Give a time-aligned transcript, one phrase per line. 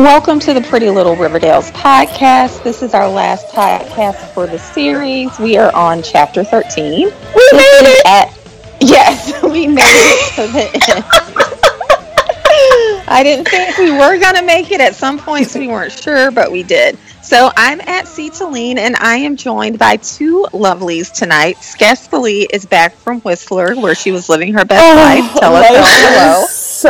[0.00, 2.64] Welcome to the Pretty Little Riverdales podcast.
[2.64, 5.38] This is our last podcast for the series.
[5.38, 7.00] We are on chapter 13.
[7.00, 8.06] We made it!
[8.06, 8.32] At,
[8.80, 10.62] yes, we made it to the
[10.96, 11.04] end.
[13.08, 14.80] I didn't think we were going to make it.
[14.80, 16.96] At some points, we weren't sure, but we did.
[17.22, 21.56] So I'm at Cetaline, and I am joined by two lovelies tonight.
[21.56, 25.40] Skeskali is back from Whistler, where she was living her best oh, life.
[25.40, 26.46] Tell us hello.
[26.80, 26.88] So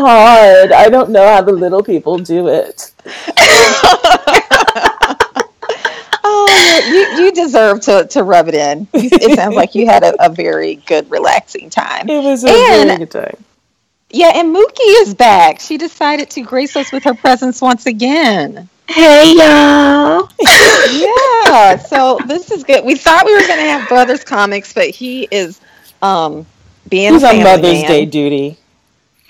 [0.00, 0.72] hard.
[0.72, 2.92] I don't know how the little people do it.
[6.24, 8.88] oh, you, you deserve to, to rub it in.
[8.92, 12.08] It sounds like you had a, a very good, relaxing time.
[12.08, 13.44] It was a and, very good time.
[14.10, 15.60] Yeah, and Mookie is back.
[15.60, 18.68] She decided to grace us with her presence once again.
[18.88, 20.28] Hey y'all.
[20.90, 21.76] yeah.
[21.76, 22.84] So this is good.
[22.84, 25.60] We thought we were gonna have brothers comics, but he is
[26.02, 26.46] um
[26.88, 27.86] being He's on Mother's man.
[27.86, 28.56] Day duty.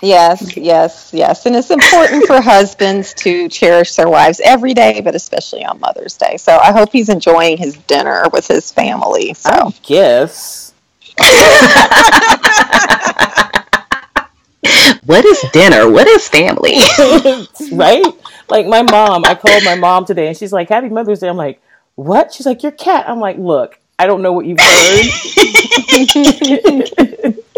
[0.02, 1.46] Yes, yes, yes.
[1.46, 6.16] And it's important for husbands to cherish their wives every day, but especially on Mother's
[6.16, 6.36] Day.
[6.38, 9.34] So I hope he's enjoying his dinner with his family.
[9.34, 10.72] So I guess.
[15.04, 15.90] what is dinner?
[15.90, 16.76] What is family?
[17.72, 18.04] right?
[18.48, 21.28] Like my mom, I called my mom today and she's like, Happy Mother's Day.
[21.28, 21.60] I'm like,
[21.96, 22.32] What?
[22.32, 23.06] She's like, Your cat.
[23.06, 25.06] I'm like, Look, I don't know what you've heard.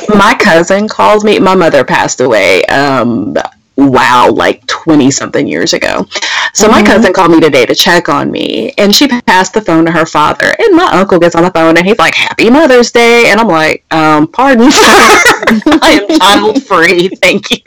[0.09, 1.39] my cousin called me.
[1.39, 2.65] My mother passed away.
[2.67, 3.37] Um,
[3.79, 6.07] wow, like 20 something years ago.
[6.53, 6.73] So mm-hmm.
[6.73, 9.93] my cousin called me today to check on me and she passed the phone to
[9.93, 10.53] her father.
[10.59, 13.31] And my uncle gets on the phone and he's like, Happy Mother's Day.
[13.31, 14.69] And I'm like, um, pardon.
[14.73, 17.09] I am child free.
[17.09, 17.59] Thank you.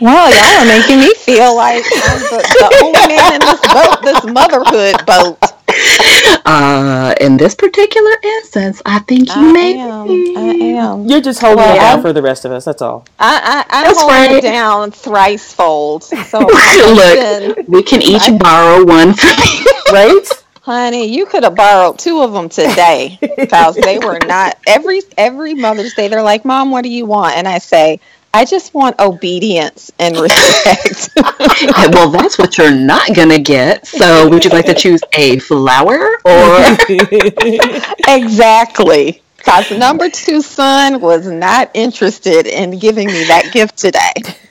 [0.00, 4.02] Well, y'all are making me feel like I'm the, the only man in this boat,
[4.02, 5.38] this motherhood boat.
[6.46, 9.78] Uh, in this particular instance, I think you I may.
[9.78, 10.08] Am.
[10.36, 11.06] I am.
[11.06, 12.66] You're just holding well, it down for the rest of us.
[12.66, 13.06] That's all.
[13.18, 14.30] I, I, I'm holding right.
[14.32, 16.04] it down thrice fold.
[16.24, 20.28] So look, we can each I, borrow one from you, right?
[20.62, 25.54] Honey, you could have borrowed two of them today because they were not every every
[25.54, 26.08] Mother's Day.
[26.08, 28.00] They're like, "Mom, what do you want?" And I say,
[28.34, 31.10] I just want obedience and respect.
[31.94, 33.86] well, that's what you're not going to get.
[33.86, 36.58] So, would you like to choose a flower or?
[38.08, 39.22] exactly.
[39.36, 44.12] Because number two son was not interested in giving me that gift today.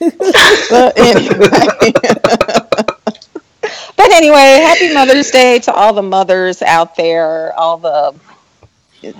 [0.70, 1.92] but anyway.
[3.60, 8.14] but anyway, happy Mother's Day to all the mothers out there, all the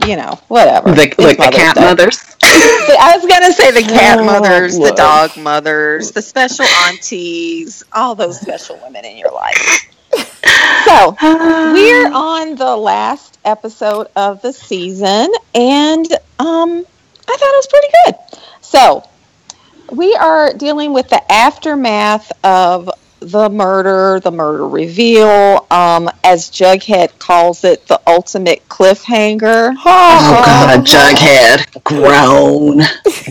[0.06, 0.91] you know, whatever.
[0.93, 2.37] The, like the cat mothers.
[2.43, 8.15] I was gonna say the cat oh, mothers, the dog mothers, the special aunties, all
[8.15, 9.91] those special women in your life.
[10.84, 16.84] So we're on the last episode of the season, and um,
[17.27, 18.41] I thought it was pretty good.
[18.61, 19.09] So
[19.91, 22.91] we are dealing with the aftermath of
[23.21, 29.75] the murder, the murder reveal, um, as Jughead calls it, the ultimate cliffhanger.
[29.79, 32.83] Oh, God, Jughead, groan,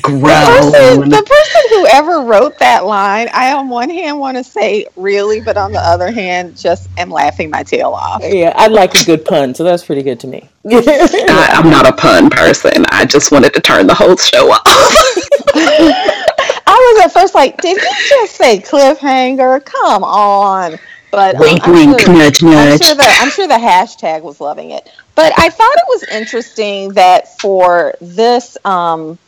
[0.02, 0.72] groan.
[0.72, 4.44] The person, the person who ever wrote that line, I on one hand want to
[4.44, 8.22] say really, but on the other hand, just am laughing my tail off.
[8.24, 10.50] Yeah, I like a good pun, so that's pretty good to me.
[10.66, 12.86] I, I'm not a pun person.
[12.90, 16.30] I just wanted to turn the whole show off.
[17.04, 19.66] I was at first like, did he just say cliffhanger?
[19.66, 20.80] Come on.
[21.12, 22.82] But um, wink, wink, sure, nudge, nudge.
[22.82, 24.90] I'm sure, the, I'm sure the hashtag was loving it.
[25.16, 29.20] But I thought it was interesting that for this um,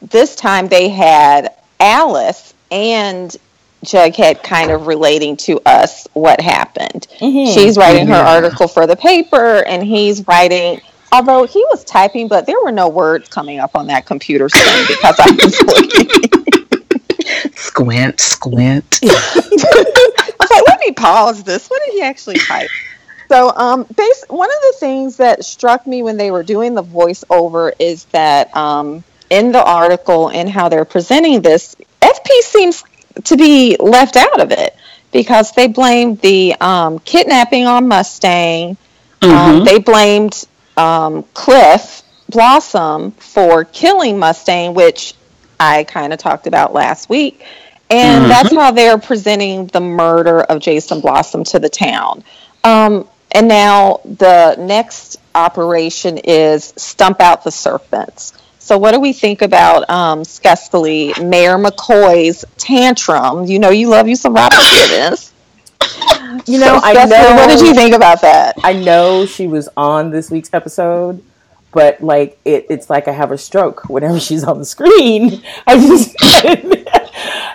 [0.00, 3.36] this time they had Alice and
[3.84, 7.06] Jughead kind of relating to us what happened.
[7.20, 7.52] Mm-hmm.
[7.52, 10.80] She's writing her article for the paper, and he's writing.
[11.12, 14.86] Although he was typing, but there were no words coming up on that computer screen
[14.88, 16.59] because I was looking.
[17.60, 19.00] Squint, squint.
[19.04, 21.68] I was like, let me pause this.
[21.68, 22.70] What did he actually type?
[23.28, 26.82] So, um, base, one of the things that struck me when they were doing the
[26.82, 32.82] voiceover is that um, in the article and how they're presenting this, FP seems
[33.24, 34.74] to be left out of it
[35.12, 38.76] because they blamed the um, kidnapping on Mustang.
[39.22, 39.64] Um, mm-hmm.
[39.64, 40.46] they blamed
[40.76, 45.14] um, Cliff Blossom for killing Mustang, which
[45.60, 47.44] I kind of talked about last week.
[47.90, 48.28] And mm-hmm.
[48.28, 52.24] that's how they're presenting the murder of Jason Blossom to the town.
[52.64, 58.32] Um, and now the next operation is stump out the serpents.
[58.58, 63.46] So, what do we think about um, Skeskali, Mayor McCoy's tantrum?
[63.46, 65.32] You know, you love you some Robin Givens.
[66.46, 67.34] You know, so, I know.
[67.34, 68.54] What did you think about that?
[68.62, 71.22] I know she was on this week's episode,
[71.72, 75.42] but like it, it's like I have a stroke whenever she's on the screen.
[75.66, 76.14] I just,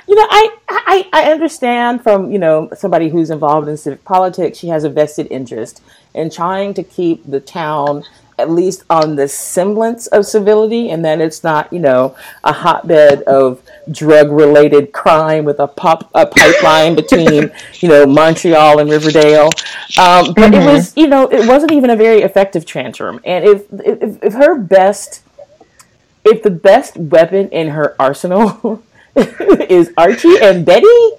[0.08, 4.58] you know, I, I I understand from you know somebody who's involved in civic politics.
[4.58, 5.82] She has a vested interest
[6.14, 8.04] in trying to keep the town
[8.38, 13.22] at least on the semblance of civility, and that it's not, you know, a hotbed
[13.24, 13.62] of
[13.92, 19.52] drug-related crime with a pop a pipeline between, you know, Montreal and Riverdale.
[19.98, 20.54] Um, but mm-hmm.
[20.54, 23.20] it was, you know, it wasn't even a very effective tantrum.
[23.24, 25.22] And if if, if her best,
[26.24, 28.84] if the best weapon in her arsenal
[29.16, 30.86] is Archie and Betty,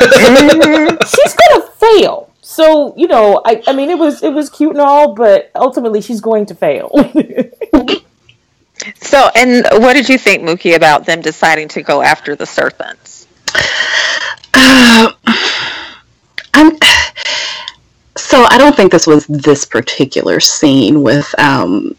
[0.00, 2.25] she's gonna fail
[2.56, 6.00] so you know, I, I mean, it was it was cute and all, but ultimately,
[6.00, 6.88] she's going to fail.
[8.94, 13.26] so, and what did you think, Mookie, about them deciding to go after the serpents?
[14.54, 15.12] Uh,
[16.54, 16.78] I'm.
[18.16, 21.94] So I don't think this was this particular scene with um,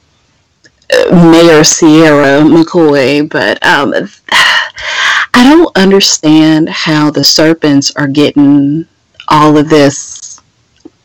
[1.12, 3.94] Mayor Sierra McCoy, but um,
[4.32, 8.88] I don't understand how the serpents are getting
[9.28, 10.17] all of this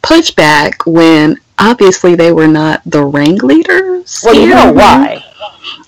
[0.02, 4.20] pushback when obviously they were not the ringleaders.
[4.24, 5.24] Well, you know why.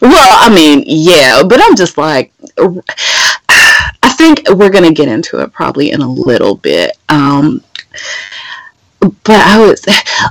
[0.00, 5.40] Well, I mean, yeah, but I'm just like, I think we're going to get into
[5.40, 6.96] it probably in a little bit.
[7.08, 7.62] Um,
[9.00, 9.84] but I was,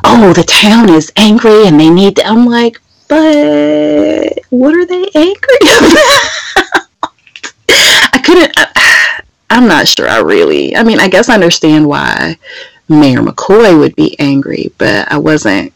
[0.04, 5.10] oh, the town is angry and they need to, I'm like, but what are they
[5.14, 6.78] angry about?
[7.70, 12.38] I couldn't, I, I'm not sure I really, I mean, I guess I understand why
[12.90, 15.74] Mayor McCoy would be angry, but I wasn't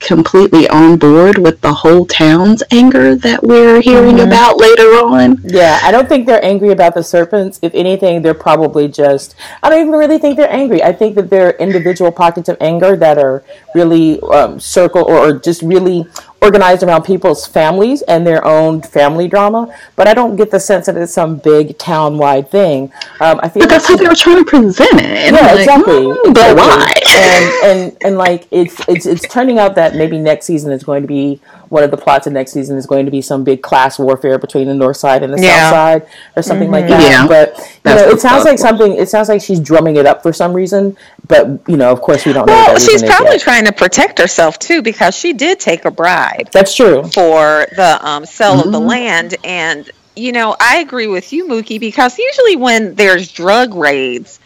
[0.00, 4.28] completely on board with the whole town's anger that we're hearing mm-hmm.
[4.28, 5.38] about later on.
[5.42, 7.58] Yeah, I don't think they're angry about the serpents.
[7.62, 10.82] If anything, they're probably just, I don't even really think they're angry.
[10.82, 13.42] I think that they're individual pockets of anger that are
[13.74, 16.06] really um, circle or, or just really
[16.40, 20.86] organized around people's families and their own family drama, but I don't get the sense
[20.86, 22.92] that it's some big town-wide thing.
[23.20, 25.32] Um, I feel but that's how they were trying to present it.
[25.32, 25.94] Yeah, like, exactly.
[25.94, 26.92] Mm, but why?
[27.16, 31.02] And and and like it's it's it's turning out that maybe next season is going
[31.02, 33.62] to be one of the plots of next season is going to be some big
[33.62, 35.70] class warfare between the north side and the yeah.
[35.70, 36.06] south side
[36.36, 36.74] or something mm-hmm.
[36.74, 37.02] like that.
[37.02, 37.26] Yeah.
[37.26, 38.92] But you know, it sounds like something.
[38.92, 40.96] It sounds like she's drumming it up for some reason.
[41.26, 42.72] But you know, of course, we don't well, know.
[42.72, 46.50] Well, she's probably trying to protect herself too because she did take a bribe.
[46.50, 48.66] That's true for the um, sale mm-hmm.
[48.66, 48.88] of the mm-hmm.
[48.88, 49.90] land and.
[50.16, 54.40] You know, I agree with you, Mookie, because usually when there's drug raids,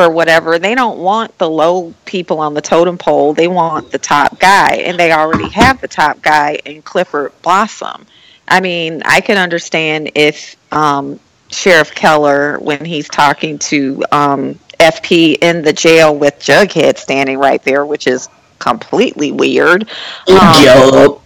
[0.00, 3.32] or whatever, they don't want the low people on the totem pole.
[3.32, 8.06] They want the top guy, and they already have the top guy in Clifford Blossom.
[8.48, 15.38] I mean, I can understand if um, Sheriff Keller, when he's talking to um, FP
[15.42, 18.28] in the jail with Jughead standing right there, which is
[18.58, 19.88] completely weird.
[20.28, 21.18] Um,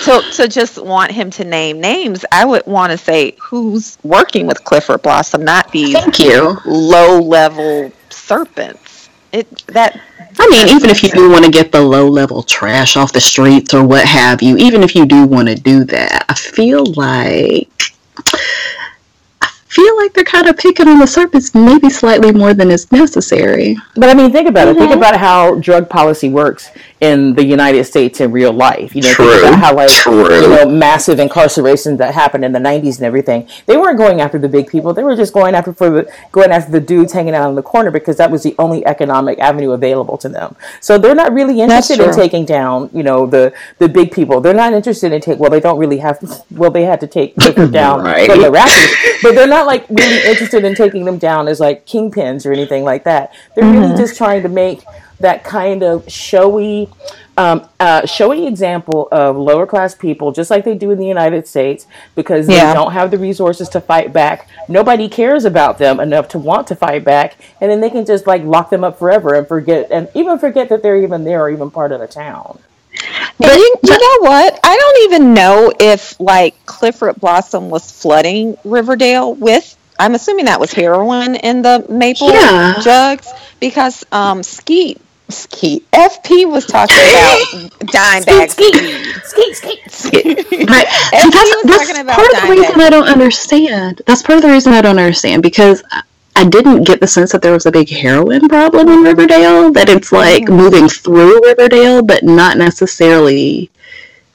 [0.00, 4.46] so to just want him to name names, I would want to say who's working
[4.46, 6.58] with Clifford Blossom, not these Thank you.
[6.66, 9.08] low level serpents.
[9.32, 10.00] It that
[10.38, 13.20] I mean, even if you do want to get the low level trash off the
[13.20, 16.84] streets or what have you, even if you do want to do that, I feel
[16.92, 17.70] like
[19.74, 23.76] feel like they're kind of picking on the surface maybe slightly more than is necessary.
[23.96, 24.76] But I mean, think about mm-hmm.
[24.76, 24.80] it.
[24.80, 26.70] Think about how drug policy works
[27.04, 28.94] in the United States in real life.
[28.96, 29.30] You know, True.
[29.30, 30.34] think about how like True.
[30.34, 33.46] you know massive incarcerations that happened in the '90s and everything.
[33.66, 34.94] They weren't going after the big people.
[34.94, 37.62] They were just going after for the going after the dudes hanging out in the
[37.62, 40.56] corner because that was the only economic avenue available to them.
[40.80, 44.40] So they're not really interested in taking down you know the the big people.
[44.40, 45.38] They're not interested in take.
[45.38, 46.18] Well, they don't really have.
[46.50, 48.30] Well, they had to take them down right.
[48.30, 51.86] from the rappers, but they're not like really interested in taking them down as like
[51.86, 53.34] kingpins or anything like that.
[53.54, 53.80] They're mm-hmm.
[53.80, 54.84] really just trying to make
[55.24, 56.88] that kind of showy,
[57.36, 61.46] um, uh, showy example of lower class people, just like they do in the United
[61.46, 62.72] States, because they yeah.
[62.72, 64.48] don't have the resources to fight back.
[64.68, 68.26] Nobody cares about them enough to want to fight back, and then they can just
[68.26, 71.50] like lock them up forever and forget, and even forget that they're even there or
[71.50, 72.58] even part of the town.
[73.38, 74.60] But you, you know what?
[74.62, 80.58] I don't even know if like Clifford Blossom was flooding Riverdale with I'm assuming that
[80.58, 82.80] was heroin in the maple yeah.
[82.82, 83.28] jugs
[83.60, 85.00] because um, Skeet
[85.30, 88.74] Skeet FP was talking about dime bag skeet
[89.24, 90.36] skeet skeet skeet.
[90.68, 90.86] Right.
[90.86, 94.02] FP that's, was talking about part of the reason I don't understand.
[94.06, 95.82] That's part of the reason I don't understand because
[96.36, 99.72] I didn't get the sense that there was a big heroin problem in Riverdale.
[99.72, 100.56] That it's like mm.
[100.56, 103.70] moving through Riverdale, but not necessarily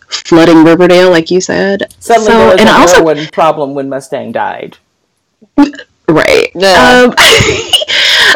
[0.08, 1.94] flooding Riverdale, like you said.
[2.00, 4.78] Suddenly so, there was and a heroin problem when Mustang died.
[6.08, 6.50] Right.
[6.56, 7.06] Yeah.
[7.06, 7.14] Um,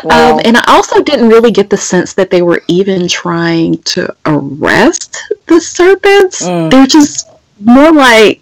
[0.03, 0.33] wow.
[0.33, 4.15] um, and I also didn't really get the sense that they were even trying to
[4.25, 6.43] arrest the serpents.
[6.43, 6.71] Mm.
[6.71, 7.29] They're just
[7.59, 8.41] more like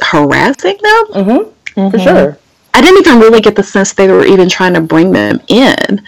[0.00, 1.06] harassing them.
[1.06, 1.80] Mm-hmm.
[1.80, 1.90] Mm-hmm.
[1.90, 2.38] For sure.
[2.74, 6.02] I didn't even really get the sense they were even trying to bring them in.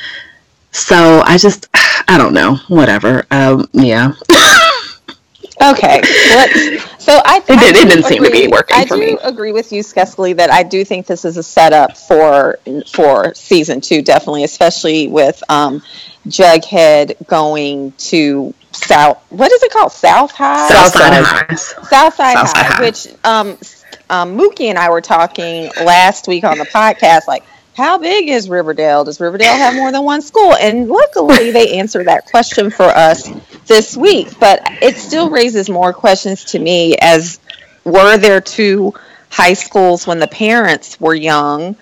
[0.73, 1.68] So I just,
[2.08, 3.26] I don't know, whatever.
[3.30, 4.12] Um, yeah.
[5.62, 6.00] okay.
[6.30, 8.96] Let's, so I, it, I did, it didn't agree, seem to be working I for
[8.96, 12.58] do agree with you, Skessley, that I do think this is a setup for
[12.90, 15.82] for season two, definitely, especially with um,
[16.26, 19.23] Jughead going to South.
[19.30, 19.92] What is it called?
[19.92, 20.68] South High.
[20.68, 21.54] Southside High.
[21.54, 23.58] Southside High, High, which um,
[24.11, 27.44] um, Mookie and I were talking last week on the podcast, like,
[27.76, 29.04] how big is Riverdale?
[29.04, 30.54] Does Riverdale have more than one school?
[30.54, 33.28] And luckily, they answered that question for us
[33.66, 34.38] this week.
[34.38, 37.40] But it still raises more questions to me as
[37.85, 38.95] were there two
[39.28, 41.76] high schools when the parents were young?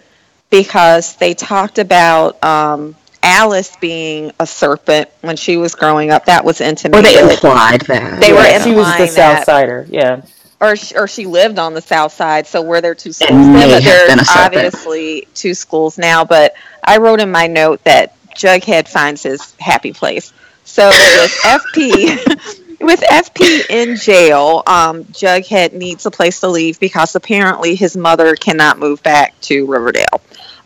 [0.48, 6.26] Because they talked about um, Alice being a serpent when she was growing up.
[6.26, 6.98] That was intimate.
[6.98, 8.20] Or they implied that.
[8.20, 10.22] They yeah, were She was the South Sider, yeah
[10.62, 12.46] or she, or she lived on the south side.
[12.46, 13.52] So were there two schools then?
[13.52, 16.24] But there's obviously two schools now.
[16.24, 20.32] But I wrote in my note that Jughead finds his happy place.
[20.64, 27.16] So with FP, with FP in jail, um, Jughead needs a place to leave because
[27.16, 30.20] apparently his mother cannot move back to Riverdale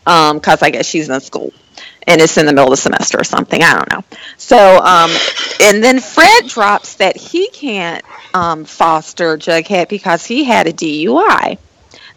[0.05, 1.51] because um, I guess she's in school
[2.07, 3.61] and it's in the middle of the semester or something.
[3.61, 4.03] I don't know.
[4.37, 5.11] So, um,
[5.61, 11.57] and then Fred drops that he can't um, foster Jughead because he had a DUI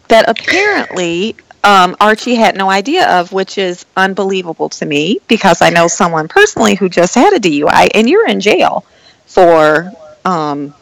[0.07, 5.69] that apparently um, Archie had no idea of, which is unbelievable to me because I
[5.69, 8.85] know someone personally who just had a DUI, and you're in jail
[9.25, 9.91] for
[10.25, 10.73] um,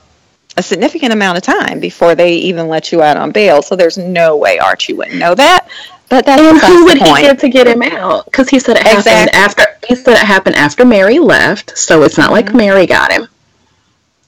[0.57, 3.61] a significant amount of time before they even let you out on bail.
[3.61, 5.67] So there's no way Archie wouldn't know that.
[6.09, 8.25] But that's and who would he get to get him out?
[8.25, 9.11] Because he said it exactly.
[9.11, 9.63] happened after.
[9.87, 12.33] He said it happened after Mary left, so it's not mm-hmm.
[12.33, 13.27] like Mary got him.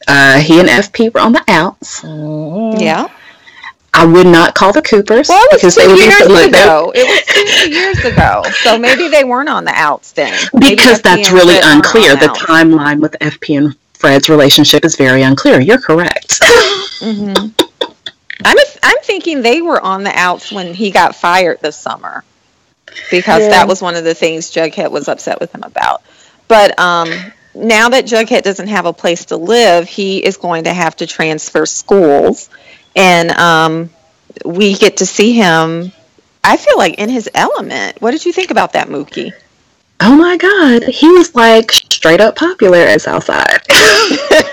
[0.07, 2.01] Uh, he and FP were on the outs.
[2.01, 2.79] Mm-hmm.
[2.79, 3.07] Yeah.
[3.93, 6.93] I would not call the Coopers well, it was because two years be, ago.
[6.95, 10.33] It was two years ago, so maybe they weren't on the outs then.
[10.53, 12.15] Maybe because FP that's really unclear.
[12.15, 15.59] The timeline with FP and Fred's relationship is very unclear.
[15.59, 16.39] You're correct.
[16.39, 17.60] mm-hmm.
[18.45, 22.23] I'm a, I'm thinking they were on the outs when he got fired this summer
[23.09, 23.49] because yeah.
[23.49, 26.03] that was one of the things Jughead was upset with him about.
[26.47, 27.09] But um,
[27.55, 31.07] now that Jughead doesn't have a place to live, he is going to have to
[31.07, 32.49] transfer schools,
[32.95, 33.89] and um,
[34.45, 35.91] we get to see him.
[36.43, 38.01] I feel like in his element.
[38.01, 39.31] What did you think about that, Mookie?
[39.99, 43.61] Oh my God, he was like straight up popular at Southside.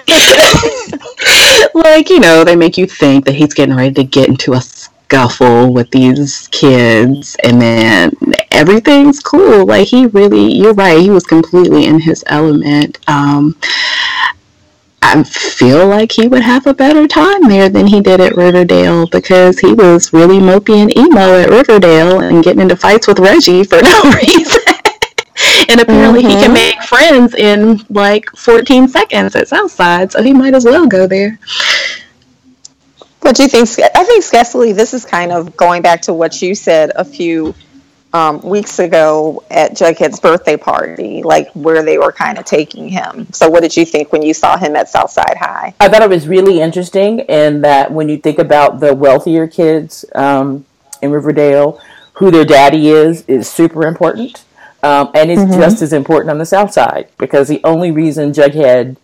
[1.74, 4.60] like you know, they make you think that he's getting ready to get into a
[4.60, 8.12] scuffle with these kids and then
[8.50, 13.56] everything's cool like he really you're right he was completely in his element um,
[15.00, 19.06] I feel like he would have a better time there than he did at Riverdale
[19.06, 23.64] because he was really mopey and emo at Riverdale and getting into fights with Reggie
[23.64, 24.62] for no reason.
[25.68, 26.30] And apparently mm-hmm.
[26.30, 26.54] he can mm-hmm.
[26.54, 31.38] make friends in like 14 seconds at Southside, so he might as well go there.
[33.20, 33.68] What do you think?
[33.94, 37.54] I think, Skessley, this is kind of going back to what you said a few
[38.12, 43.26] um, weeks ago at Jughead's birthday party, like where they were kind of taking him.
[43.32, 45.74] So, what did you think when you saw him at Southside High?
[45.78, 50.04] I thought it was really interesting, in that when you think about the wealthier kids
[50.14, 50.64] um,
[51.02, 51.80] in Riverdale,
[52.14, 54.44] who their daddy is is super important,
[54.82, 55.60] um, and it's mm-hmm.
[55.60, 58.96] just as important on the South Side because the only reason Jughead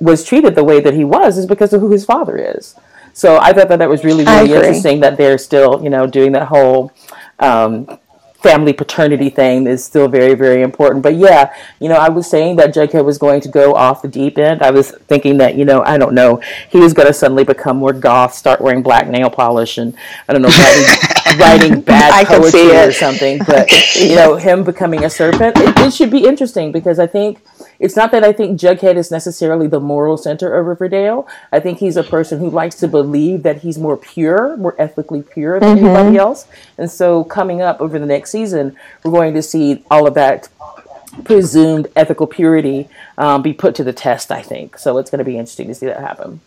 [0.00, 2.74] was treated the way that he was is because of who his father is.
[3.12, 6.32] So I thought that that was really really interesting that they're still you know doing
[6.32, 6.92] that whole
[7.38, 7.98] um,
[8.40, 11.02] family paternity thing is still very very important.
[11.02, 14.08] But yeah, you know I was saying that Jughead was going to go off the
[14.08, 14.62] deep end.
[14.62, 17.76] I was thinking that you know I don't know he was going to suddenly become
[17.76, 19.94] more goth, start wearing black nail polish, and
[20.28, 20.48] I don't know
[21.38, 23.38] writing bad poetry or something.
[23.46, 27.40] But you know him becoming a serpent, it, it should be interesting because I think
[27.80, 31.26] it's not that I think Jughead is necessarily the moral center of Riverdale.
[31.50, 35.22] I think he's a person who likes to believe that he's more pure, more ethically
[35.22, 35.86] pure than mm-hmm.
[35.86, 36.46] anybody else.
[36.76, 40.50] And so, coming up over the next season, we're going to see all of that
[41.24, 44.76] presumed ethical purity um, be put to the test, I think.
[44.76, 46.40] So, it's going to be interesting to see that happen.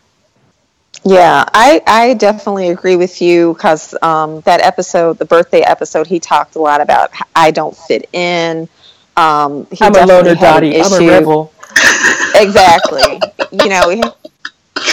[1.06, 6.20] Yeah, I, I definitely agree with you because um, that episode, the birthday episode, he
[6.20, 8.70] talked a lot about I don't fit in.
[9.18, 10.80] Um, he I'm a loner, Dottie.
[10.80, 11.54] I'm a rebel.
[12.36, 13.22] exactly.
[13.52, 14.02] you know, he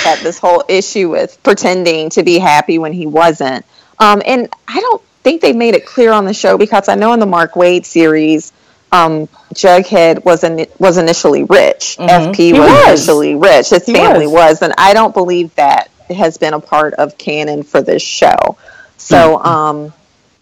[0.03, 3.65] had this whole issue with pretending to be happy when he wasn't.
[3.99, 7.13] Um, and I don't think they made it clear on the show because I know
[7.13, 8.53] in the Mark Waid series,
[8.93, 11.97] um, Jughead was in, was initially rich.
[11.99, 12.33] Mm-hmm.
[12.33, 13.71] FP was, was, initially rich.
[13.71, 14.61] His he family was.
[14.61, 14.63] was.
[14.63, 18.57] and I don't believe that has been a part of canon for this show.
[18.97, 19.47] So, mm-hmm.
[19.47, 19.93] um,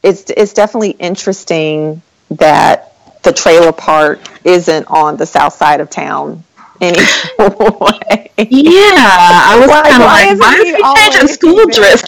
[0.03, 6.45] it's it's definitely interesting that the trailer park isn't on the south side of town
[6.81, 8.31] anyway.
[8.39, 12.05] Yeah, I was kind of like, why is he changing school dress?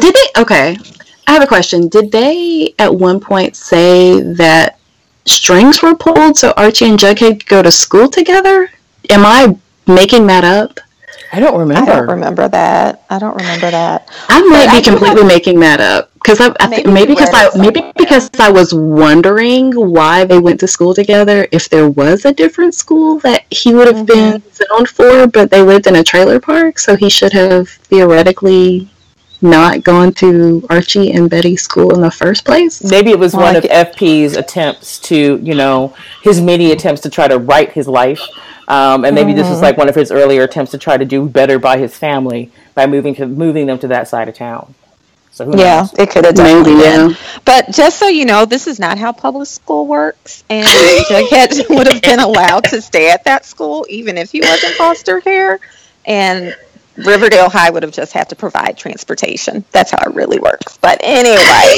[0.00, 0.40] Did they?
[0.40, 0.76] Okay,
[1.26, 1.88] I have a question.
[1.88, 4.78] Did they at one point say that
[5.26, 8.70] strings were pulled so Archie and Jughead could go to school together?
[9.10, 10.80] Am I making that up?
[11.34, 11.90] I don't remember.
[11.90, 13.04] I don't remember that.
[13.08, 14.06] I don't remember that.
[14.28, 15.28] I might but be I completely have...
[15.28, 19.72] making that up because I, I maybe, maybe because I maybe because I was wondering
[19.72, 21.48] why they went to school together.
[21.50, 24.38] If there was a different school that he would have mm-hmm.
[24.38, 28.90] been zoned for, but they lived in a trailer park, so he should have theoretically
[29.40, 32.84] not gone to Archie and Betty's school in the first place.
[32.84, 37.26] Maybe it was one of FP's attempts to, you know, his many attempts to try
[37.26, 38.20] to right his life
[38.72, 39.38] um, and maybe mm-hmm.
[39.38, 41.94] this was like one of his earlier attempts to try to do better by his
[41.94, 44.74] family by moving to moving them to that side of town.
[45.30, 45.92] So yeah, knows?
[45.98, 46.62] it could have done.
[46.62, 47.12] Maybe, yeah.
[47.44, 50.66] But just so you know, this is not how public school works, and
[51.10, 54.72] Jughead would have been allowed to stay at that school even if he was in
[54.72, 55.60] foster care,
[56.06, 56.56] and
[56.96, 59.66] Riverdale High would have just had to provide transportation.
[59.72, 60.78] That's how it really works.
[60.78, 61.76] But anyway.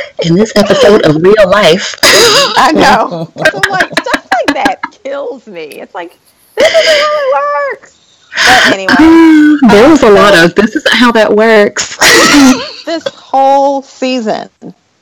[0.24, 1.94] in this episode of real life.
[2.02, 3.30] I know.
[3.36, 5.80] I'm like, stuff like that kills me.
[5.80, 6.18] It's like,
[6.54, 8.28] this isn't how it works.
[8.34, 8.94] But anyway.
[9.68, 11.96] there was a lot of, this isn't how that works.
[12.84, 14.48] this whole season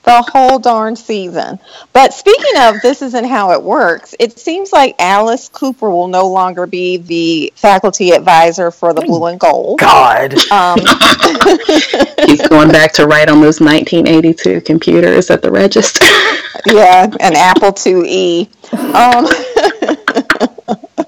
[0.05, 1.59] the whole darn season.
[1.93, 6.29] But speaking of this isn't how it works, it seems like Alice Cooper will no
[6.29, 9.81] longer be the faculty advisor for the Blue and Gold.
[9.81, 10.35] God.
[10.51, 10.79] Um,
[12.27, 16.05] He's going back to write on those 1982 computers at the register.
[16.67, 18.49] yeah, an Apple IIe.
[18.95, 19.27] Um,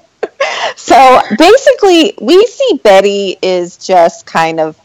[0.75, 4.79] so basically, we see Betty is just kind of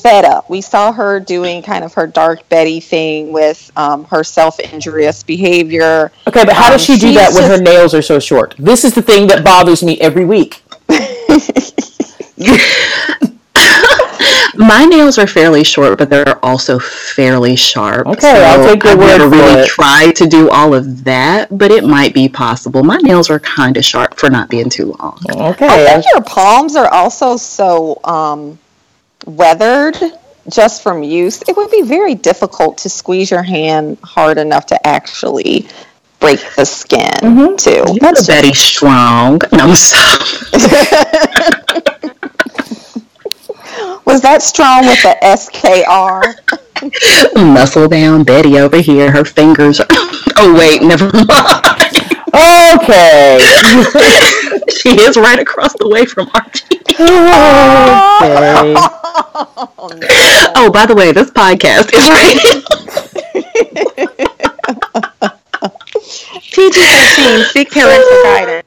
[0.00, 0.48] fed up.
[0.50, 5.22] We saw her doing kind of her dark Betty thing with um, her self injurious
[5.22, 6.12] behavior.
[6.26, 7.58] Okay, but how um, does she do that when just...
[7.58, 8.54] her nails are so short?
[8.58, 10.62] This is the thing that bothers me every week.
[14.56, 18.06] My nails are fairly short, but they're also fairly sharp.
[18.06, 19.68] Okay, so I'll take your I've word never really it.
[19.68, 22.82] tried to do all of that, but it might be possible.
[22.82, 25.18] My nails are kind of sharp for not being too long.
[25.30, 28.58] Okay, I think your palms are also so um,
[29.26, 29.96] weathered
[30.48, 34.86] just from use, it would be very difficult to squeeze your hand hard enough to
[34.86, 35.68] actually
[36.18, 37.56] break the skin mm-hmm.
[37.56, 37.98] too.
[38.00, 39.40] That's very strong.
[39.52, 40.18] I'm sorry.
[44.06, 46.34] Was that strong with the SKR?
[47.54, 49.10] Muscle down Betty over here.
[49.10, 49.86] Her fingers are.
[50.42, 51.28] Oh wait, never mind.
[52.32, 53.38] Okay.
[54.70, 56.80] she is right across the way from Archie.
[58.22, 58.99] okay.
[59.22, 60.52] Oh, no.
[60.56, 62.64] oh, by the way, this podcast is rated
[66.52, 67.44] PG thirteen.
[67.46, 68.66] Seek parental guidance.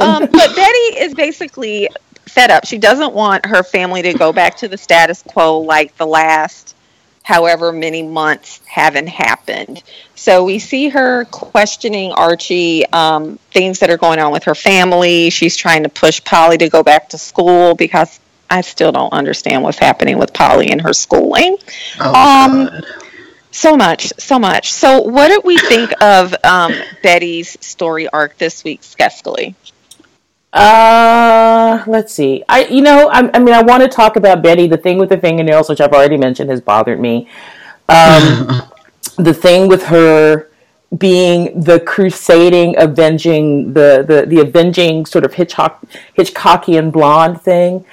[0.00, 1.88] Um, but Betty is basically
[2.26, 2.66] fed up.
[2.66, 6.74] She doesn't want her family to go back to the status quo like the last
[7.22, 9.82] however many months haven't happened.
[10.14, 15.28] So we see her questioning Archie, um, things that are going on with her family.
[15.28, 18.18] She's trying to push Polly to go back to school because
[18.50, 21.56] I still don't understand what's happening with Polly and her schooling.
[22.00, 22.84] Oh, um, God.
[23.50, 24.72] So much, so much.
[24.72, 29.54] So, what did we think of um, Betty's story arc this week, Skeskali?
[30.52, 32.42] Uh, let's see.
[32.48, 34.66] I, you know, I, I mean, I want to talk about Betty.
[34.66, 37.28] The thing with the fingernails, which I've already mentioned, has bothered me.
[37.88, 38.62] Um,
[39.16, 40.48] the thing with her
[40.96, 45.82] being the crusading, avenging, the the the avenging sort of Hitchcock
[46.16, 47.84] Hitchcockian blonde thing.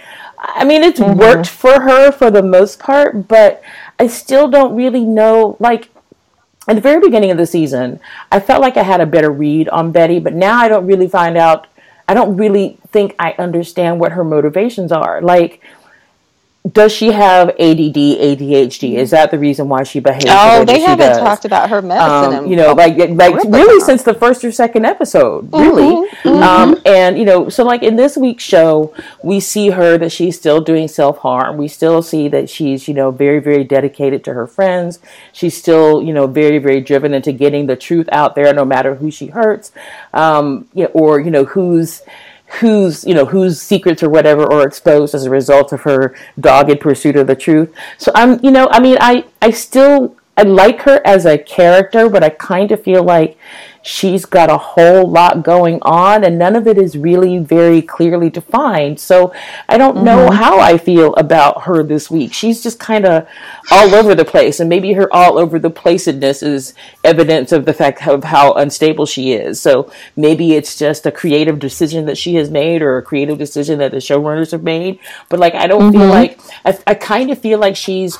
[0.54, 1.20] I mean, it's mm-hmm.
[1.20, 3.62] worked for her for the most part, but
[4.00, 5.58] I still don't really know.
[5.60, 5.90] Like
[6.68, 8.00] at the very beginning of the season,
[8.32, 11.08] I felt like I had a better read on Betty, but now I don't really
[11.08, 11.68] find out
[12.08, 15.22] I don't really think I understand what her motivations are.
[15.22, 15.62] Like,
[16.72, 18.96] does she have ADD, ADHD?
[18.96, 20.26] Is that the reason why she behaves?
[20.28, 21.18] Oh, the they haven't does?
[21.20, 22.40] talked about her medicine.
[22.40, 26.08] Um, you know, like like really since the first or second episode, mm-hmm, really.
[26.08, 26.44] Mm-hmm, mm-hmm.
[26.44, 30.38] Um, and you know, so like in this week's show, we see her that she's
[30.38, 31.58] still doing self harm.
[31.58, 34.98] We still see that she's you know very very dedicated to her friends.
[35.34, 38.96] She's still you know very very driven into getting the truth out there, no matter
[38.96, 39.72] who she hurts,
[40.14, 42.02] um, you know, or you know who's
[42.60, 46.80] whose you know whose secrets or whatever are exposed as a result of her dogged
[46.80, 47.74] pursuit of the truth.
[47.98, 52.10] So i'm you know i mean i i still I like her as a character,
[52.10, 53.38] but I kind of feel like
[53.86, 58.32] she's got a whole lot going on and none of it is really very clearly
[58.32, 59.00] defined.
[59.00, 59.32] So
[59.70, 60.06] I don't mm-hmm.
[60.06, 62.34] know how I feel about her this week.
[62.34, 63.28] She's just kind of
[63.70, 67.76] all over the place and maybe her all over the placedness is evidence of the
[67.76, 69.62] fact of how unstable she is.
[69.62, 73.78] So maybe it's just a creative decision that she has made or a creative decision
[73.78, 74.98] that the showrunners have made.
[75.30, 76.00] But like I don't mm-hmm.
[76.00, 78.18] feel like I, I kind of feel like she's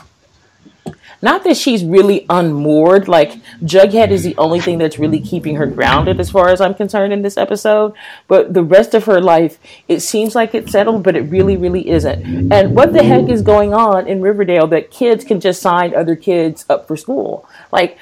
[1.22, 3.08] not that she's really unmoored.
[3.08, 6.74] Like Jughead is the only thing that's really keeping her grounded, as far as I'm
[6.74, 7.94] concerned, in this episode.
[8.28, 11.90] But the rest of her life, it seems like it's settled, but it really, really
[11.90, 12.52] isn't.
[12.52, 16.16] And what the heck is going on in Riverdale that kids can just sign other
[16.16, 17.48] kids up for school?
[17.72, 17.98] Like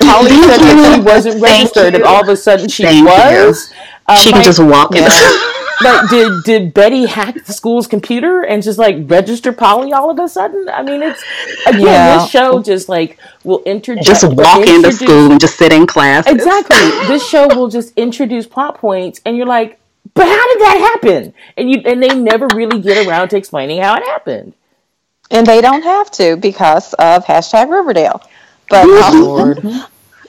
[0.00, 3.72] Polly said that she wasn't registered, and all of a sudden she Thank was.
[4.06, 5.08] Um, she can like, just walk in.
[5.82, 10.18] like did did Betty hack the school's computer and just like register Polly all of
[10.18, 10.68] a sudden?
[10.68, 11.22] I mean, it's
[11.66, 12.18] again yeah.
[12.18, 16.26] this show just like will introduce just walk into school and just sit in class.
[16.26, 19.78] Exactly, this show will just introduce plot points, and you're like,
[20.14, 21.34] but how did that happen?
[21.56, 24.54] And you and they never really get around to explaining how it happened.
[25.30, 28.22] And they don't have to because of hashtag Riverdale.
[28.68, 29.84] But um,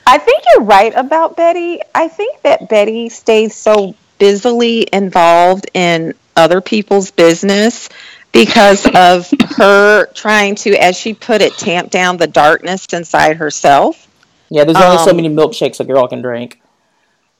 [0.07, 1.79] I think you're right about Betty.
[1.93, 7.89] I think that Betty stays so busily involved in other people's business
[8.31, 14.07] because of her trying to, as she put it, tamp down the darkness inside herself.
[14.49, 16.61] Yeah, there's only um, so many milkshakes a girl can drink.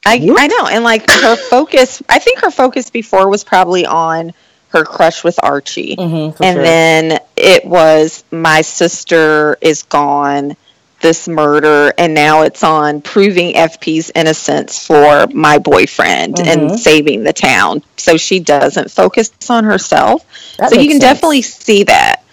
[0.06, 4.34] I I know, and like her focus, I think her focus before was probably on
[4.70, 6.64] her crush with Archie, mm-hmm, and sure.
[6.64, 10.58] then it was my sister is gone
[11.04, 16.48] this murder and now it's on proving FP's innocence for my boyfriend mm-hmm.
[16.72, 17.84] and saving the town.
[17.98, 20.26] So she doesn't focus on herself.
[20.58, 21.14] That so you can sense.
[21.14, 22.24] definitely see that.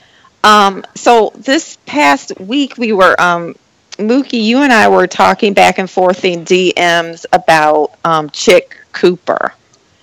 [0.43, 3.55] Um, so this past week we were um,
[3.99, 9.53] Mookie, you and I were talking back and forth in DMs about um, Chic Cooper.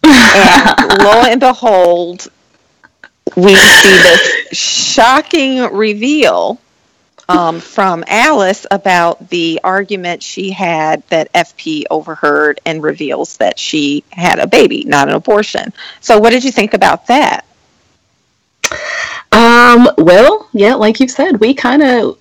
[0.03, 2.27] and lo and behold,
[3.35, 6.59] we see this shocking reveal
[7.29, 14.03] um, from Alice about the argument she had that FP overheard and reveals that she
[14.11, 15.73] had a baby, not an abortion.
[15.99, 17.45] So, what did you think about that?
[19.31, 22.17] Um, well, yeah, like you said, we kind of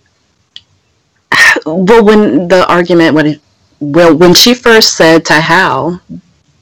[1.65, 3.41] well when the argument when
[3.81, 6.01] well when she first said to Hal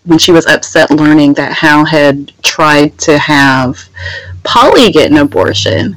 [0.05, 3.79] when she was upset learning that Hal had tried to have
[4.43, 5.97] Polly get an abortion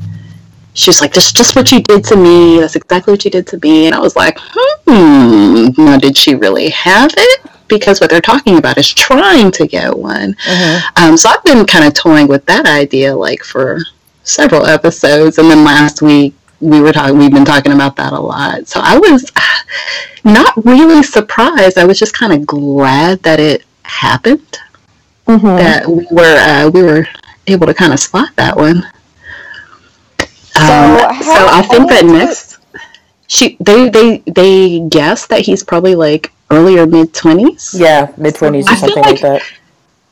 [0.77, 2.59] she's like, "That's just what you did to me.
[2.59, 4.37] That's exactly what you did to me." And I was like,
[4.87, 9.67] "Hmm, now did she really have it?" Because what they're talking about is trying to
[9.67, 10.35] get one.
[10.35, 11.03] Mm-hmm.
[11.03, 13.79] Um, so I've been kind of toying with that idea, like for
[14.23, 17.17] several episodes, and then last week we were talking.
[17.17, 18.67] We've been talking about that a lot.
[18.67, 19.31] So I was
[20.23, 21.77] not really surprised.
[21.77, 24.59] I was just kind of glad that it happened.
[25.25, 25.45] Mm-hmm.
[25.45, 27.07] That we were uh, we were
[27.47, 28.87] able to kind of spot that one.
[30.57, 32.57] Um, so, so I think that next,
[33.27, 37.75] she they they they guess that he's probably like earlier mid twenties.
[37.77, 39.41] Yeah, mid twenties or something like, like, that.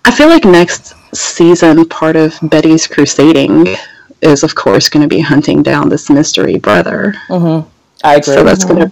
[0.06, 3.76] I feel like next season, part of Betty's crusading
[4.22, 7.16] is, of course, going to be hunting down this mystery brother.
[7.28, 7.68] Mm-hmm.
[8.04, 8.34] I agree.
[8.34, 8.92] So that's mm-hmm.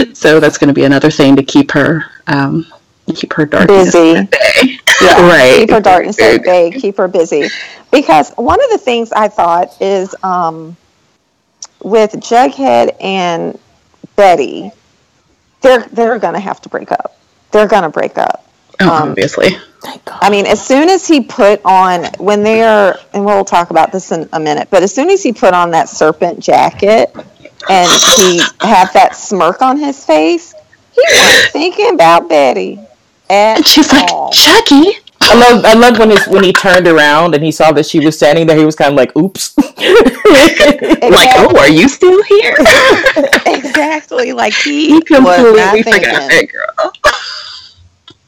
[0.00, 0.14] gonna.
[0.14, 2.66] so that's going to be another thing to keep her um,
[3.12, 4.16] keep her darkness busy.
[4.18, 4.78] at bay.
[5.00, 5.56] Yeah, right.
[5.58, 6.70] Keep her darkness at bay.
[6.70, 7.48] Keep her busy.
[7.90, 10.76] Because one of the things I thought is um,
[11.82, 13.58] with Jughead and
[14.14, 14.70] Betty,
[15.62, 17.18] they're they're going to have to break up.
[17.50, 18.48] They're going to break up.
[18.80, 19.56] Oh, um, obviously.
[20.06, 24.12] I mean, as soon as he put on when they're, and we'll talk about this
[24.12, 27.14] in a minute, but as soon as he put on that serpent jacket
[27.68, 30.54] and he had that smirk on his face,
[30.92, 32.80] he was thinking about Betty.
[33.30, 34.26] And she's all.
[34.26, 34.98] like, Chucky.
[35.20, 38.04] I love I love when his when he turned around and he saw that she
[38.04, 38.56] was standing there.
[38.58, 42.56] He was kind of like, "Oops," like, "Oh, are you still here?"
[43.46, 44.32] exactly.
[44.32, 46.92] Like he, he completely forgot that girl.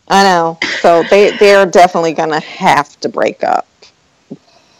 [0.09, 0.59] I know.
[0.80, 3.66] So they they're definitely gonna have to break up.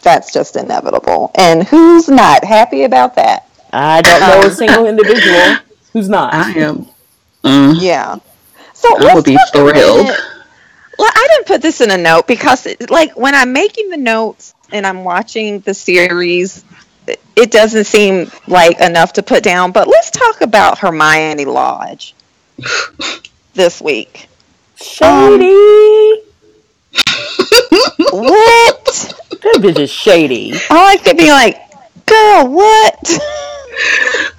[0.01, 1.31] That's just inevitable.
[1.35, 3.47] And who's not happy about that?
[3.73, 5.57] I don't know a single individual
[5.93, 6.33] who's not.
[6.33, 6.87] I am.
[7.43, 7.77] Mm.
[7.79, 8.17] Yeah.
[8.77, 10.07] So I will be thrilled.
[10.99, 13.97] Well, I didn't put this in a note because, it, like, when I'm making the
[13.97, 16.63] notes and I'm watching the series,
[17.35, 19.71] it doesn't seem like enough to put down.
[19.71, 22.13] But let's talk about Hermione Lodge
[23.55, 24.27] this week.
[24.75, 25.47] Shady.
[25.47, 26.17] Um,
[28.11, 28.85] what?
[29.41, 30.53] That bitch is shady.
[30.69, 31.57] I like to be like,
[32.05, 33.19] girl, what?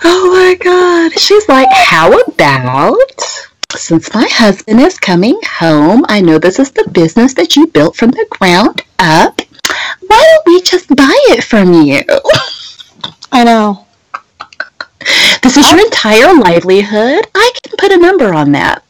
[0.03, 1.21] Oh my god.
[1.21, 6.89] She's like, how about since my husband is coming home, I know this is the
[6.91, 9.43] business that you built from the ground up.
[10.07, 12.03] Why don't we just buy it from you?
[13.33, 13.87] I know.
[15.43, 17.27] This is your entire livelihood.
[17.35, 18.85] I can put a number on that.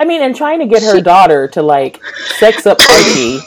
[0.00, 2.02] I mean, and trying to get her daughter to like
[2.38, 3.38] sex up Archie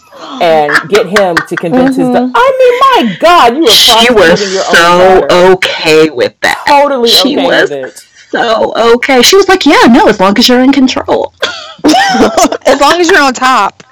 [0.42, 2.02] and get him to convince mm-hmm.
[2.02, 2.16] his.
[2.16, 2.32] daughter.
[2.34, 6.64] I mean, my God, you were she was so okay with that.
[6.68, 8.13] Totally she okay was with it.
[8.34, 11.36] So okay, she was like, "Yeah, no, as long as you're in control,
[11.86, 13.84] as long as you're on top."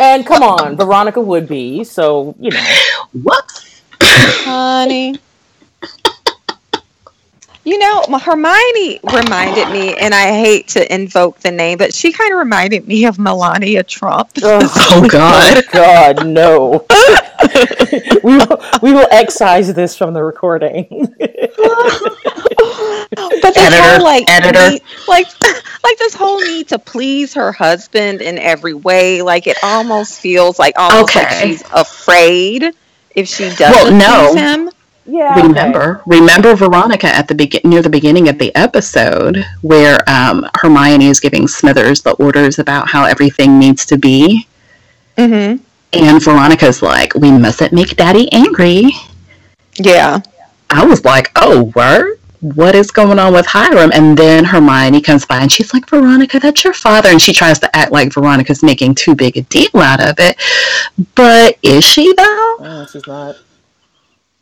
[0.00, 1.82] and come on, Veronica would be.
[1.82, 2.64] So you know
[3.24, 3.68] what,
[4.00, 5.16] honey.
[7.64, 12.32] You know, Hermione reminded me, and I hate to invoke the name, but she kind
[12.32, 14.30] of reminded me of Melania Trump.
[14.40, 14.60] Oh,
[14.92, 16.86] oh God, oh, God, no!
[18.22, 21.12] we will we will excise this from the recording.
[23.16, 24.70] but this editor, whole like editor.
[24.70, 25.26] Need, like
[25.84, 30.58] like this whole need to please her husband in every way, like it almost feels
[30.58, 31.24] like almost okay.
[31.24, 32.74] like she's afraid
[33.14, 34.32] if she doesn't well, no.
[34.32, 34.70] please him
[35.06, 35.40] yeah.
[35.40, 36.18] Remember, okay.
[36.18, 41.20] remember Veronica at the begin near the beginning of the episode where um, Hermione is
[41.20, 44.48] giving Smithers the orders about how everything needs to be.
[45.16, 45.62] Mm-hmm.
[45.92, 48.90] And Veronica's like, "We mustn't make Daddy angry."
[49.76, 50.20] Yeah.
[50.68, 52.18] I was like, "Oh, word."
[52.54, 53.90] What is going on with Hiram?
[53.92, 57.08] And then Hermione comes by and she's like, Veronica, that's your father.
[57.08, 60.36] And she tries to act like Veronica's making too big a deal out of it.
[61.16, 62.56] But is she, though?
[62.60, 63.36] Oh, she's not.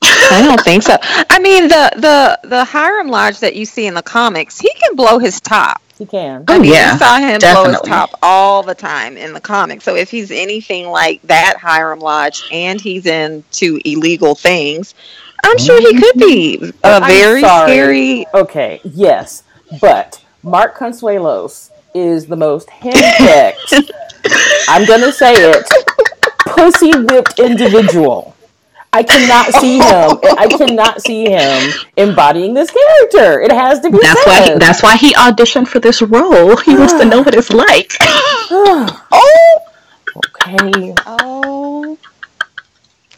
[0.02, 0.96] I don't think so.
[1.30, 4.96] I mean, the the the Hiram Lodge that you see in the comics, he can
[4.96, 5.80] blow his top.
[5.98, 6.44] He can.
[6.48, 7.72] Oh I mean, yeah, we saw him definitely.
[7.72, 9.84] blow his top all the time in the comics.
[9.84, 14.94] So if he's anything like that Hiram Lodge, and he's into illegal things,
[15.44, 18.26] I'm sure he could be a very scary.
[18.34, 19.42] Okay, yes,
[19.80, 23.90] but Mark Consuelos is the most handpicked.
[24.68, 25.66] I'm gonna say it.
[26.46, 28.34] Pussy whipped individual
[28.94, 30.38] I cannot see him.
[30.38, 33.40] I cannot see him embodying this character.
[33.40, 33.98] It has to be.
[33.98, 34.30] That's said.
[34.30, 34.52] why.
[34.52, 36.56] He, that's why he auditioned for this role.
[36.58, 37.92] He wants to know what it's like.
[38.00, 39.58] oh.
[40.16, 40.94] Okay.
[41.06, 41.98] Oh.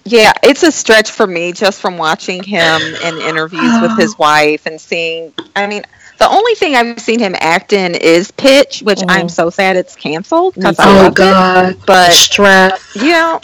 [0.06, 4.66] Yeah, it's a stretch for me just from watching him in interviews with his wife
[4.66, 5.34] and seeing.
[5.56, 5.82] I mean,
[6.18, 9.10] the only thing I've seen him act in is Pitch, which mm-hmm.
[9.10, 11.70] I'm so sad it's canceled because I love God.
[11.70, 11.86] it.
[11.86, 12.94] But stress.
[12.94, 13.40] You know,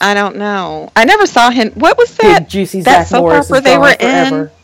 [0.00, 0.92] I don't know.
[0.94, 1.72] I never saw him.
[1.72, 2.40] What was that?
[2.42, 4.42] Big, juicy that Zach soap Morris opera they were forever.
[4.44, 4.50] in?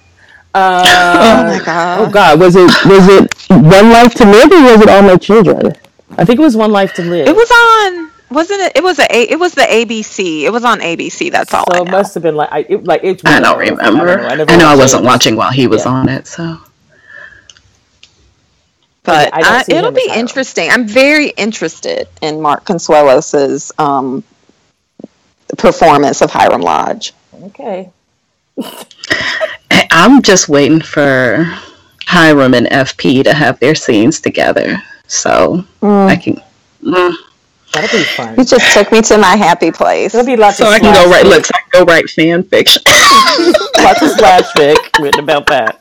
[0.56, 1.98] Uh, oh my god!
[1.98, 2.38] Oh god!
[2.38, 5.72] Was it was it One Life to Live or was it All My Children?
[6.16, 7.26] I think it was One Life to Live.
[7.26, 8.12] It was on.
[8.34, 8.72] Wasn't it?
[8.76, 9.06] It was a.
[9.10, 10.42] It was the ABC.
[10.42, 11.30] It was on ABC.
[11.30, 11.64] That's all.
[11.72, 13.22] So it must have been like I it, like it's.
[13.24, 14.20] I don't remember.
[14.20, 15.06] I, don't I, I know I wasn't it.
[15.06, 15.92] watching while he was yeah.
[15.92, 16.26] on it.
[16.26, 16.58] So.
[19.04, 20.70] But I, it'll be interesting.
[20.70, 24.24] I'm very interested in Mark Consuelos's um,
[25.58, 27.12] performance of Hiram Lodge.
[27.42, 27.90] Okay.
[29.90, 31.44] I'm just waiting for
[32.06, 36.06] Hiram and FP to have their scenes together, so mm.
[36.08, 36.40] I can.
[36.82, 37.14] Mm.
[37.74, 38.36] That'll be fun.
[38.36, 40.14] You just took me to my happy place.
[40.14, 41.26] It'll be lots so I can go write.
[41.26, 42.82] Look, so I can go write fan fiction.
[43.78, 45.80] lots of slash fic written about that.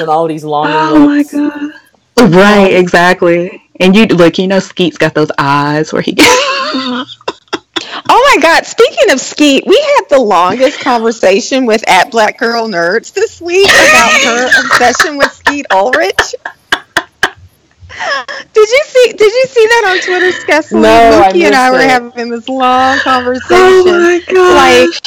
[0.00, 0.68] and all these long.
[0.70, 1.32] Oh looks.
[1.32, 2.34] my god!
[2.34, 3.62] Right, exactly.
[3.80, 6.12] And you look, you know, Skeet's got those eyes where he.
[6.12, 6.28] Gets...
[6.30, 7.16] oh
[8.08, 8.64] my God!
[8.64, 13.68] Speaking of Skeet, we had the longest conversation with at Black Girl Nerds this week
[13.68, 16.34] about her obsession with Skeet Ulrich.
[18.52, 19.12] Did you see?
[19.12, 20.80] Did you see that on Twitter, Skessel?
[20.80, 21.90] No, Mookie I and I were it.
[21.90, 23.44] having this long conversation.
[23.56, 24.90] Oh my god!
[24.90, 25.04] Like,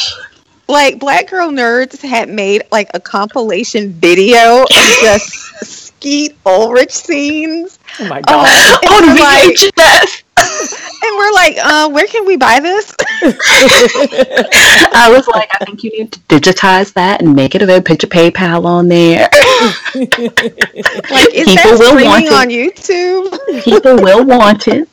[0.67, 4.67] like Black Girl Nerds had made like a compilation video of
[5.01, 5.31] just
[5.63, 7.79] Skeet Ulrich scenes.
[7.99, 8.45] Oh my god!
[8.45, 10.23] Uh, oh, on VHS.
[10.59, 12.93] And we're like, uh, where can we buy this?
[13.21, 17.85] I was like, I think you need to digitize that and make it available.
[17.85, 19.29] Put your PayPal on there.
[19.95, 22.33] like, is People that will want it.
[22.33, 23.63] on YouTube?
[23.63, 24.89] People will want it.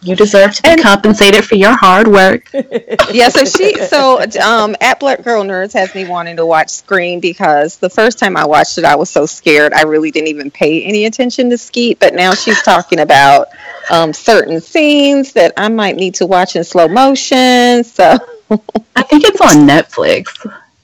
[0.00, 2.48] You deserve to be and, compensated for your hard work.
[3.10, 7.20] Yeah, so she so um at Black Girl Nerds has me wanting to watch Scream
[7.20, 10.50] because the first time I watched it I was so scared I really didn't even
[10.50, 13.48] pay any attention to Skeet, but now she's talking about
[13.90, 17.84] um certain scenes that I might need to watch in slow motion.
[17.84, 18.18] So
[18.96, 20.26] I think it's on Netflix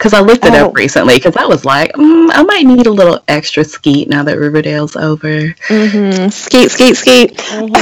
[0.04, 0.68] because I looked it oh.
[0.68, 4.22] up recently because I was like, mm, I might need a little extra skeet now
[4.24, 5.28] that Riverdale's over.
[5.28, 6.28] Mm-hmm.
[6.28, 7.34] Skeet, skeet, skeet.
[7.38, 7.74] Mm-hmm.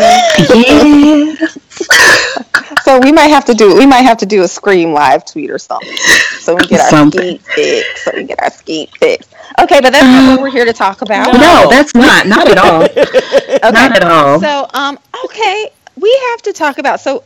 [0.63, 1.47] yeah.
[1.73, 5.25] so so we might have to do we might have to do a scream live
[5.25, 5.97] tweet or something,
[6.39, 7.41] so we get our something.
[7.41, 8.05] skeet fix.
[8.05, 9.29] So we get our skeet fix.
[9.61, 11.33] Okay, but that's not what we're here to talk about.
[11.33, 12.29] No, no that's not.
[12.29, 12.83] Not at all.
[12.85, 13.59] okay.
[13.63, 14.41] Not at all.
[14.41, 17.25] So, um, okay, we have to talk about so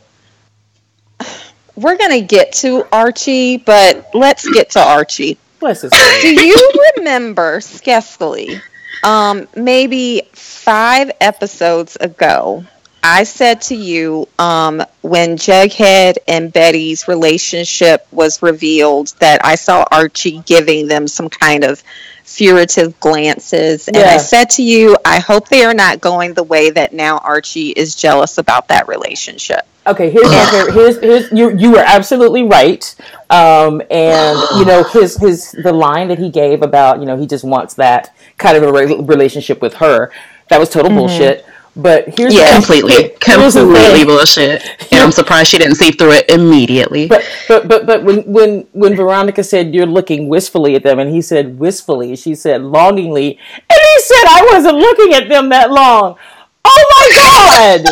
[1.77, 5.37] we're going to get to Archie, but let's get to Archie.
[5.59, 8.61] Bless his Do you remember Skeskali?
[9.03, 12.65] Um, maybe five episodes ago,
[13.03, 19.85] I said to you um, when Jughead and Betty's relationship was revealed that I saw
[19.91, 21.83] Archie giving them some kind of
[22.27, 23.87] furtive glances.
[23.87, 24.09] And yeah.
[24.09, 27.69] I said to you, I hope they are not going the way that now Archie
[27.69, 29.65] is jealous about that relationship.
[29.87, 32.93] Okay, here's here's, here's, here's you you were absolutely right.
[33.29, 37.25] Um, and you know his his the line that he gave about you know he
[37.25, 40.11] just wants that kind of a re- relationship with her.
[40.49, 40.99] That was total mm-hmm.
[40.99, 41.45] bullshit.
[41.77, 44.65] But here's yeah, completely, completely bullshit.
[44.91, 47.07] And I'm surprised she didn't see through it immediately.
[47.07, 51.11] But but but but when when when Veronica said you're looking wistfully at them, and
[51.11, 53.37] he said wistfully, she said longingly,
[53.69, 56.17] and he said I wasn't looking at them that long.
[56.65, 57.85] Oh my god!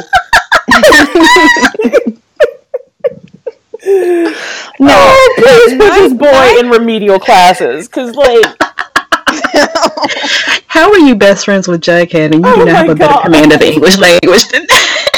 [4.79, 8.45] no, oh, please put this boy in remedial classes, because like.
[10.75, 12.97] How are you best friends with Jughead and you oh do not have a God.
[12.97, 15.11] better command of the English language than that?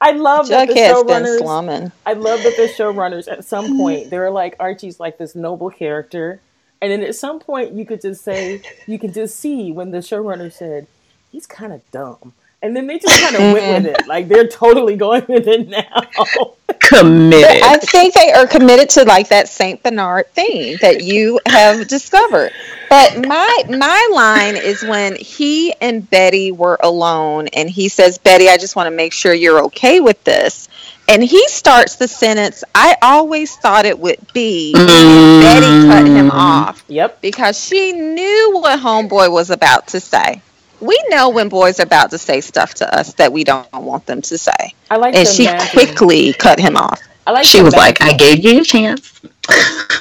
[0.00, 1.38] I love Jughead's that the showrunners.
[1.38, 1.92] Slumming.
[2.06, 6.40] I love that the showrunners at some point they're like Archie's like this noble character,
[6.80, 9.98] and then at some point you could just say you could just see when the
[9.98, 10.86] showrunner said
[11.32, 14.06] he's kind of dumb and then they just kind of went with it.
[14.06, 16.54] Like they're totally going with it now.
[16.80, 17.62] committed.
[17.62, 22.52] I think they are committed to like that Saint Bernard thing that you have discovered.
[22.88, 28.48] But my my line is when he and Betty were alone, and he says, "Betty,
[28.48, 30.68] I just want to make sure you're okay with this."
[31.08, 34.72] And he starts the sentence, I always thought it would be.
[34.74, 35.42] Mm.
[35.42, 36.84] Betty cut him off.
[36.86, 37.20] Yep.
[37.20, 40.40] Because she knew what Homeboy was about to say
[40.82, 44.06] we know when boys are about to say stuff to us that we don't want
[44.06, 44.74] them to say.
[44.90, 45.68] I like and she imagine.
[45.70, 47.00] quickly cut him off.
[47.26, 48.06] I like she was imagine.
[48.06, 49.20] like, "I gave you a chance."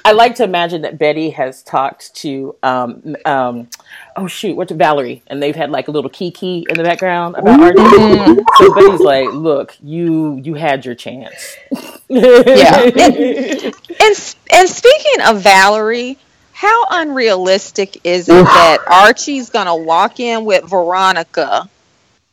[0.05, 3.67] I like to imagine that Betty has talked to, um, um,
[4.15, 7.59] oh shoot, what's Valerie, and they've had like a little kiki in the background about
[7.59, 8.39] mm-hmm.
[8.57, 11.57] So Betty's like, "Look, you you had your chance."
[12.07, 16.17] yeah, and, and and speaking of Valerie,
[16.61, 21.67] how unrealistic is it that Archie's gonna walk in with Veronica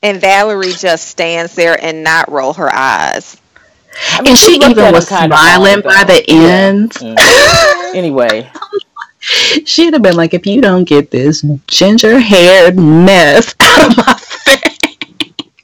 [0.03, 3.41] and Valerie just stands there and not roll her eyes?
[4.13, 6.93] I mean, and she, she even was smiling by the end.
[7.01, 7.15] Yeah.
[7.15, 7.95] Mm.
[7.95, 8.53] anyway.
[9.65, 14.13] She'd have been like, if you don't get this ginger haired mess out of my
[14.13, 14.28] face.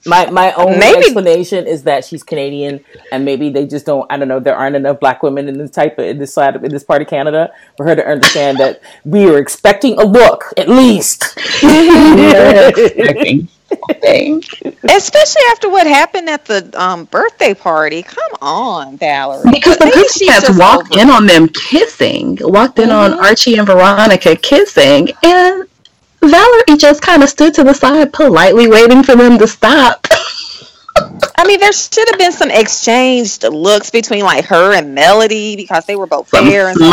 [0.06, 0.98] My my only maybe.
[0.98, 4.10] explanation is that she's Canadian, and maybe they just don't.
[4.10, 4.40] I don't know.
[4.40, 6.84] There aren't enough black women in this type of in this side of in this
[6.84, 11.38] part of Canada for her to understand that we are expecting a look at least.
[14.84, 18.02] Especially after what happened at the um, birthday party.
[18.02, 19.50] Come on, Valerie.
[19.50, 21.02] Because the Pussycats walked over.
[21.02, 23.14] in on them kissing, walked in mm-hmm.
[23.14, 25.64] on Archie and Veronica kissing, and
[26.30, 30.06] Valerie just kind of stood to the side, politely waiting for them to stop.
[31.36, 35.84] I mean, there should have been some exchanged looks between like her and Melody because
[35.86, 36.90] they were both some there and something.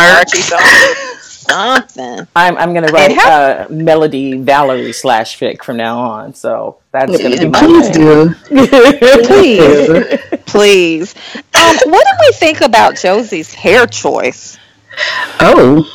[2.36, 6.34] I'm I'm gonna write uh, Melody Valerie slash fic from now on.
[6.34, 8.34] So that's gonna be my please do.
[9.26, 11.16] please, please.
[11.36, 14.58] Um, what do we think about Josie's hair choice?
[15.40, 15.86] Oh.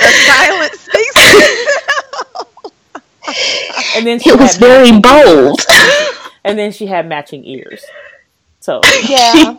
[0.00, 1.16] The silent speaks.
[3.96, 5.60] and then it was very bold.
[6.44, 7.84] and then she had matching ears.
[8.60, 9.56] So yeah,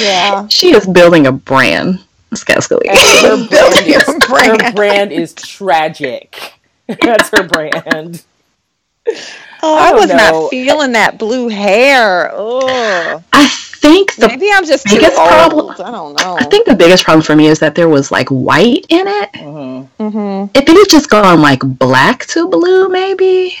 [0.00, 0.46] yeah.
[0.48, 2.04] She is building a brand.
[2.32, 2.86] Skeskali.
[2.88, 4.62] Her brand, is, brand.
[4.62, 6.54] her brand is tragic.
[6.86, 8.22] That's her brand.
[9.62, 10.16] Oh, I, I was know.
[10.16, 12.30] not feeling that blue hair.
[12.32, 15.70] Oh, I think the maybe I'm just biggest problem.
[15.72, 16.36] I don't know.
[16.38, 19.32] I think the biggest problem for me is that there was like white in it.
[19.32, 20.02] Mm-hmm.
[20.02, 20.50] Mm-hmm.
[20.54, 23.56] If it had just gone like black to blue, maybe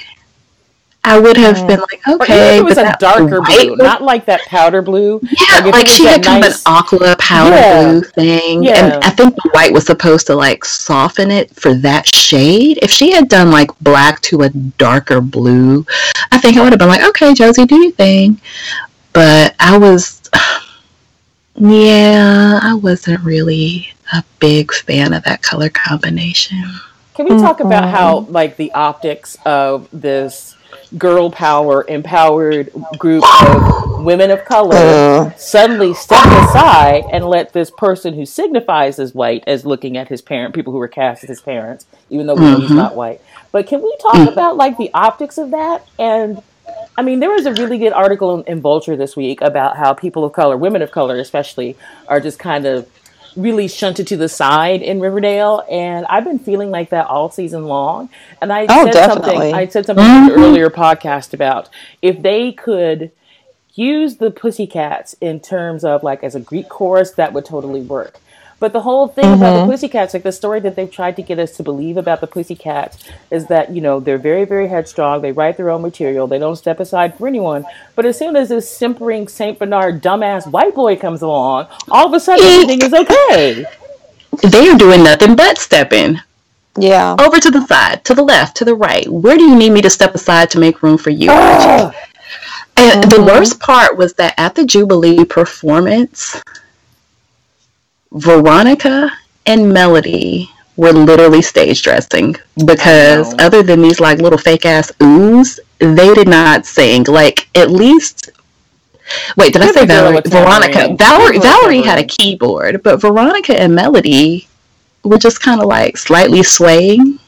[1.08, 1.66] I would have mm.
[1.68, 3.78] been like, okay, it was a darker blue, was...
[3.78, 5.20] not like that powder blue.
[5.22, 6.60] Yeah, like, like she had kind nice...
[6.60, 7.82] of an aqua powder yeah.
[7.82, 8.94] blue thing, yeah.
[8.94, 12.78] and I think the white was supposed to like soften it for that shade.
[12.82, 15.84] If she had done like black to a darker blue,
[16.30, 18.40] I think I would have been like, okay, Josie, do your thing
[19.18, 20.22] but I was,
[21.56, 26.62] yeah, I wasn't really a big fan of that color combination.
[27.14, 27.96] Can we talk about mm-hmm.
[27.96, 30.54] how like the optics of this
[30.96, 35.30] girl power empowered group of women of color uh.
[35.34, 40.22] suddenly step aside and let this person who signifies as white as looking at his
[40.22, 42.62] parent people who were cast as his parents even though mm-hmm.
[42.62, 43.20] he's not white
[43.52, 44.32] but can we talk mm.
[44.32, 46.42] about like the optics of that and
[46.96, 49.94] I mean, there was a really good article in, in Vulture this week about how
[49.94, 51.76] people of color, women of color especially,
[52.08, 52.88] are just kind of
[53.38, 57.64] really shunted to the side in Riverdale, and I've been feeling like that all season
[57.64, 58.10] long.
[58.42, 59.32] And I oh, said definitely.
[59.32, 59.54] something.
[59.54, 60.32] I said something mm-hmm.
[60.32, 61.68] in an earlier podcast about
[62.02, 63.12] if they could
[63.74, 68.18] use the Pussycats in terms of like as a Greek chorus, that would totally work.
[68.60, 69.34] But the whole thing mm-hmm.
[69.34, 69.70] about the mm-hmm.
[69.70, 72.98] Pussycats, like the story that they've tried to get us to believe about the Pussycats,
[73.30, 75.22] is that you know they're very, very headstrong.
[75.22, 76.26] They write their own material.
[76.26, 77.64] They don't step aside for anyone.
[77.94, 82.12] But as soon as this simpering Saint Bernard dumbass white boy comes along, all of
[82.12, 83.64] a sudden everything is okay.
[84.42, 86.20] They are doing nothing but stepping.
[86.76, 87.16] Yeah.
[87.18, 89.08] Over to the side, to the left, to the right.
[89.08, 91.30] Where do you need me to step aside to make room for you?
[91.30, 93.08] And mm-hmm.
[93.08, 96.40] the worst part was that at the Jubilee performance,
[98.12, 99.10] Veronica
[99.46, 105.58] and Melody were literally stage dressing because other than these like little fake ass oohs,
[105.78, 107.04] they did not sing.
[107.04, 108.30] Like at least
[109.36, 110.22] wait, did I say Valerie?
[110.24, 110.94] Veronica.
[110.96, 114.48] Valerie Valerie had a keyboard, but Veronica and Melody
[115.04, 117.18] were just kind of like slightly swaying.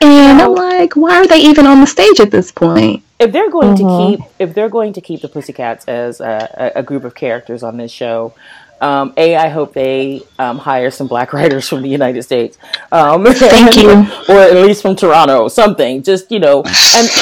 [0.00, 3.02] And I'm like, why are they even on the stage at this point?
[3.18, 4.16] If they're going mm-hmm.
[4.16, 7.62] to keep, if they're going to keep the Pussycats as a, a, group of characters
[7.64, 8.32] on this show,
[8.80, 12.58] um, a, I hope they um, hire some black writers from the United States.
[12.92, 13.90] Um, Thank you,
[14.28, 16.02] or at least from Toronto, something.
[16.02, 16.66] Just you know, and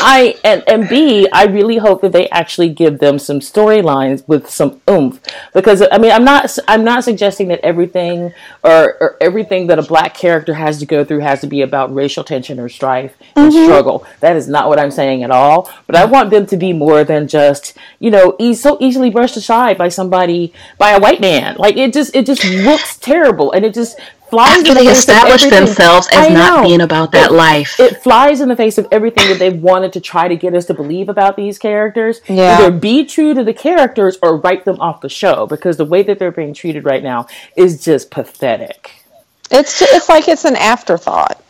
[0.02, 4.48] I and and B, I really hope that they actually give them some storylines with
[4.48, 5.20] some oomph.
[5.54, 8.32] Because I mean, I'm not I'm not suggesting that everything
[8.62, 11.94] or, or everything that a black character has to go through has to be about
[11.94, 13.64] racial tension or strife and mm-hmm.
[13.64, 14.06] struggle.
[14.20, 15.70] That is not what I'm saying at all.
[15.86, 19.36] But I want them to be more than just you know, e- so easily brushed
[19.36, 21.56] aside by somebody by a white man man.
[21.58, 23.98] Like it just it just looks terrible, and it just
[24.30, 24.58] flies.
[24.58, 28.56] After they establish themselves as not being about that it, life, it flies in the
[28.56, 31.58] face of everything that they've wanted to try to get us to believe about these
[31.58, 32.20] characters.
[32.28, 32.58] Yeah.
[32.58, 36.02] Either be true to the characters or write them off the show because the way
[36.02, 37.26] that they're being treated right now
[37.56, 39.02] is just pathetic.
[39.50, 41.42] It's it's like it's an afterthought.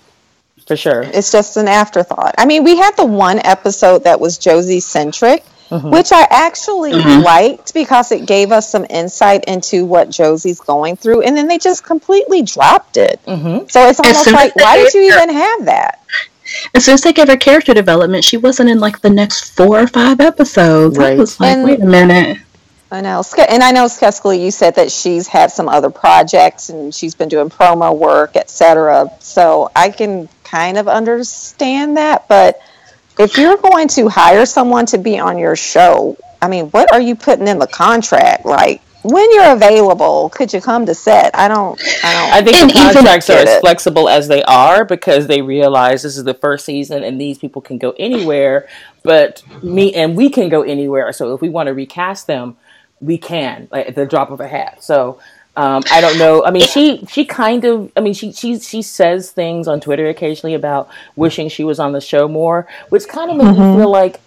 [0.66, 1.02] For sure.
[1.02, 2.34] It's just an afterthought.
[2.38, 5.90] I mean, we had the one episode that was Josie centric mm-hmm.
[5.90, 7.22] which I actually mm-hmm.
[7.22, 11.58] liked because it gave us some insight into what Josie's going through, and then they
[11.58, 13.20] just completely dropped it.
[13.26, 13.68] Mm-hmm.
[13.68, 16.02] So it's almost like, why did you even have that?
[16.74, 19.86] And since they gave her character development, she wasn't in like the next four or
[19.86, 20.96] five episodes.
[20.96, 21.14] Right.
[21.14, 22.38] I was like, and, wait a minute.
[22.90, 26.94] I know, and I know, Skeskali, you said that she's had some other projects and
[26.94, 29.10] she's been doing promo work, etc.
[29.18, 32.60] So I can kind of understand that, but
[33.18, 37.00] if you're going to hire someone to be on your show, I mean, what are
[37.00, 38.44] you putting in the contract?
[38.44, 41.30] Like, when you're available, could you come to set?
[41.34, 41.80] I don't.
[42.02, 42.32] I don't.
[42.32, 46.24] I think the contracts are as flexible as they are because they realize this is
[46.24, 48.68] the first season and these people can go anywhere.
[49.04, 51.12] But me and we can go anywhere.
[51.12, 52.56] So if we want to recast them,
[53.00, 54.82] we can like, at the drop of a hat.
[54.82, 55.20] So
[55.56, 56.44] um, I don't know.
[56.44, 57.90] I mean, she she kind of.
[57.96, 61.92] I mean, she she she says things on Twitter occasionally about wishing she was on
[61.92, 63.76] the show more, which kind of made mm-hmm.
[63.76, 64.20] me feel like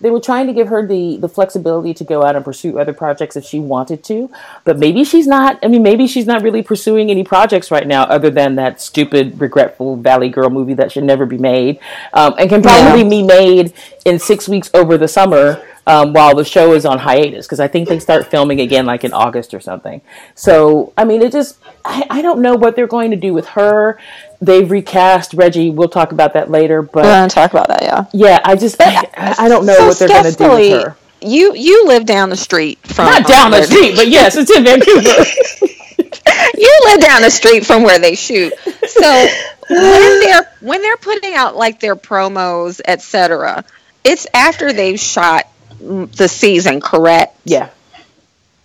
[0.00, 2.92] they were trying to give her the the flexibility to go out and pursue other
[2.92, 4.30] projects if she wanted to.
[4.64, 5.58] But maybe she's not.
[5.62, 9.40] I mean, maybe she's not really pursuing any projects right now, other than that stupid,
[9.40, 11.78] regretful Valley Girl movie that should never be made,
[12.12, 13.08] um, and can probably yeah.
[13.08, 13.72] be made
[14.04, 17.68] in six weeks over the summer um, while the show is on hiatus because I
[17.68, 20.00] think they start filming again like in August or something.
[20.34, 23.48] So I mean, it just I, I don't know what they're going to do with
[23.48, 23.98] her.
[24.40, 25.70] They've recast Reggie.
[25.70, 26.82] We'll talk about that later.
[26.82, 27.82] But we're going to talk about that.
[27.82, 28.04] Yeah.
[28.12, 28.40] Yeah.
[28.44, 30.96] I just I, I don't know so what they're going to do with her.
[31.20, 34.64] You you live down the street from not down the street, but yes, it's in
[34.64, 35.02] Vancouver.
[36.58, 38.52] you live down the street from where they shoot.
[38.88, 39.26] So
[39.68, 43.64] when they're when they're putting out like their promos, etc.,
[44.02, 45.46] it's after they've shot
[45.82, 47.36] the season, correct?
[47.44, 47.70] Yeah.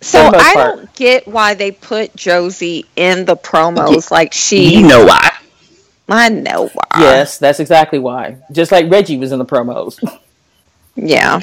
[0.00, 0.76] So I part.
[0.76, 4.76] don't get why they put Josie in the promos like she.
[4.76, 5.30] You know why?
[6.08, 7.00] I know why.
[7.00, 8.38] Yes, that's exactly why.
[8.52, 9.98] Just like Reggie was in the promos.
[10.96, 11.40] yeah.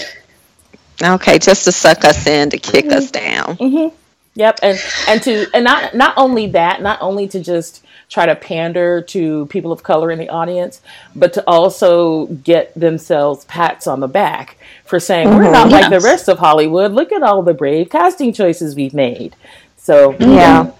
[1.04, 2.98] Okay, just to suck us in to kick mm-hmm.
[2.98, 3.58] us down.
[3.58, 3.96] Mm-hmm.
[4.36, 8.36] Yep, and and to and not not only that, not only to just try to
[8.36, 10.82] pander to people of color in the audience,
[11.16, 15.38] but to also get themselves pats on the back for saying mm-hmm.
[15.38, 15.82] we're not yes.
[15.82, 16.92] like the rest of Hollywood.
[16.92, 19.36] Look at all the brave casting choices we've made.
[19.78, 20.72] So yeah.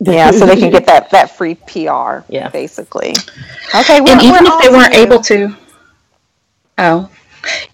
[0.00, 2.20] yeah, so they can get that that free PR.
[2.28, 3.14] Yeah, basically.
[3.74, 5.56] Okay, and even if they weren't able to,
[6.78, 7.10] oh,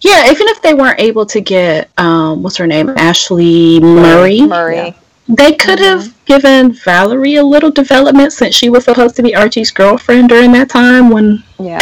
[0.01, 4.41] yeah, even if they weren't able to get um, what's her name, Ashley Murray.
[4.41, 4.75] Murray.
[4.75, 4.93] Yeah.
[5.29, 6.16] They could have mm-hmm.
[6.27, 10.69] Given Valerie a little development since she was supposed to be Archie's girlfriend during that
[10.69, 11.79] time when yeah.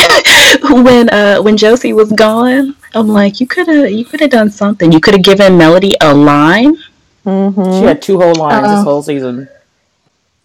[0.71, 2.75] when uh when Josie was gone.
[2.93, 4.91] I'm like, you could have you could have done something.
[4.91, 6.77] You could have given Melody a line.
[7.25, 7.79] Mm-hmm.
[7.79, 9.49] She had two whole lines uh, this whole season.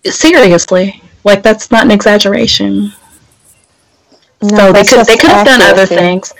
[0.04, 2.92] Seriously, like that's not an exaggeration.
[4.42, 6.32] No, so they could they could have done other things.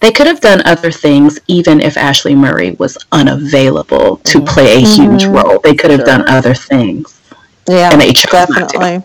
[0.00, 4.46] They could have done other things even if Ashley Murray was unavailable to mm-hmm.
[4.46, 5.32] play a huge mm-hmm.
[5.32, 5.60] role.
[5.60, 6.06] They could have sure.
[6.06, 7.20] done other things.
[7.68, 9.04] Yeah, and they definitely.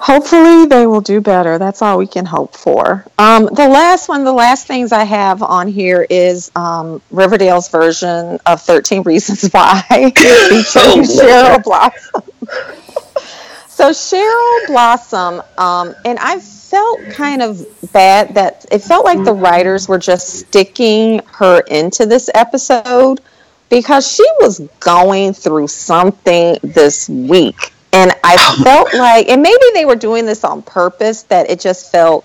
[0.00, 1.58] Hopefully, they will do better.
[1.58, 3.04] That's all we can hope for.
[3.18, 8.38] Um, the last one, the last things I have on here is um, Riverdale's version
[8.46, 12.22] of 13 Reasons Why, featuring oh, Cheryl Blossom.
[13.66, 16.38] so, Cheryl Blossom, um, and I
[16.68, 22.06] felt kind of bad that it felt like the writers were just sticking her into
[22.06, 23.20] this episode
[23.68, 29.84] because she was going through something this week and I felt like, and maybe they
[29.84, 32.24] were doing this on purpose, that it just felt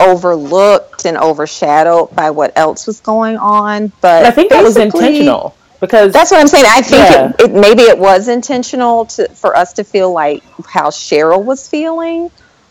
[0.00, 3.92] overlooked and overshadowed by what else was going on.
[4.00, 6.64] But, I think that was intentional because that's what I'm saying.
[6.66, 7.32] I think yeah.
[7.38, 11.68] it, it, maybe it was intentional to for us to feel like how Cheryl was
[11.68, 12.30] feeling.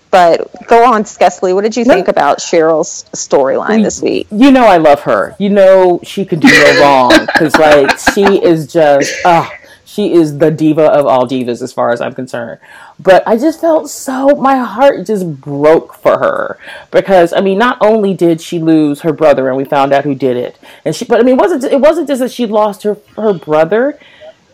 [0.10, 1.54] But go on, Skeskali.
[1.54, 4.28] What did you think about Cheryl's storyline this week?
[4.32, 5.36] You know, I love her.
[5.38, 9.14] You know, she could do no wrong because, like, she is just.
[9.26, 9.50] Uh,
[9.98, 12.60] she is the diva of all divas as far as I'm concerned.
[13.00, 16.60] But I just felt so my heart just broke for her
[16.92, 20.14] because I mean not only did she lose her brother and we found out who
[20.14, 20.60] did it.
[20.86, 23.34] And she but I mean it wasn't it wasn't just that she lost her her
[23.34, 23.98] brother.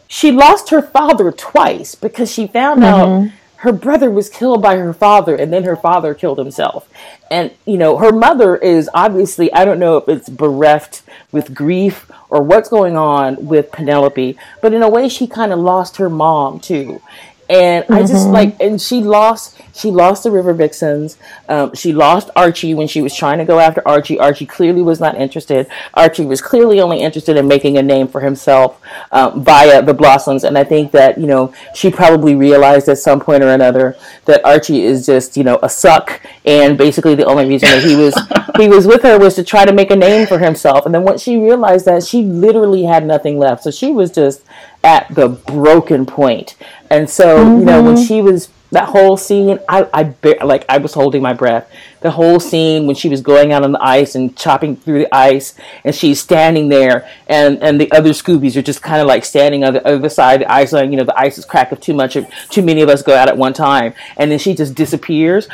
[0.08, 3.26] She lost her father twice because she found mm-hmm.
[3.26, 3.34] out
[3.64, 6.90] her brother was killed by her father and then her father killed himself
[7.32, 11.02] and you know her mother is obviously i don't know if it's bereft
[11.32, 15.60] with grief or what's going on with penelope but in a way she kind of
[15.60, 17.02] lost her mom too
[17.50, 17.94] and mm-hmm.
[17.94, 18.32] I just mm-hmm.
[18.32, 21.18] like, and she lost, she lost the River Vixens.
[21.50, 24.20] Um, she lost Archie when she was trying to go after Archie.
[24.20, 25.68] Archie clearly was not interested.
[25.96, 28.80] Archie was clearly only interested in making a name for himself
[29.12, 30.44] um, via the Blossoms.
[30.44, 34.46] And I think that you know she probably realized at some point or another that
[34.46, 38.16] Archie is just you know a suck, and basically the only reason that he was
[38.58, 40.86] he was with her was to try to make a name for himself.
[40.86, 43.64] And then once she realized that, she literally had nothing left.
[43.64, 44.44] So she was just
[44.84, 46.56] at the broken point.
[46.90, 47.60] And so, mm-hmm.
[47.60, 48.06] you know, when mm-hmm.
[48.06, 51.72] she was that whole scene, I, I like I was holding my breath.
[52.02, 55.16] The whole scene when she was going out on the ice and chopping through the
[55.16, 55.54] ice,
[55.84, 59.64] and she's standing there, and and the other Scoobies are just kind of like standing
[59.64, 61.80] on the other side of the ice, like you know the ice is cracked if
[61.82, 64.56] too much, if too many of us go out at one time, and then she
[64.56, 65.48] just disappears.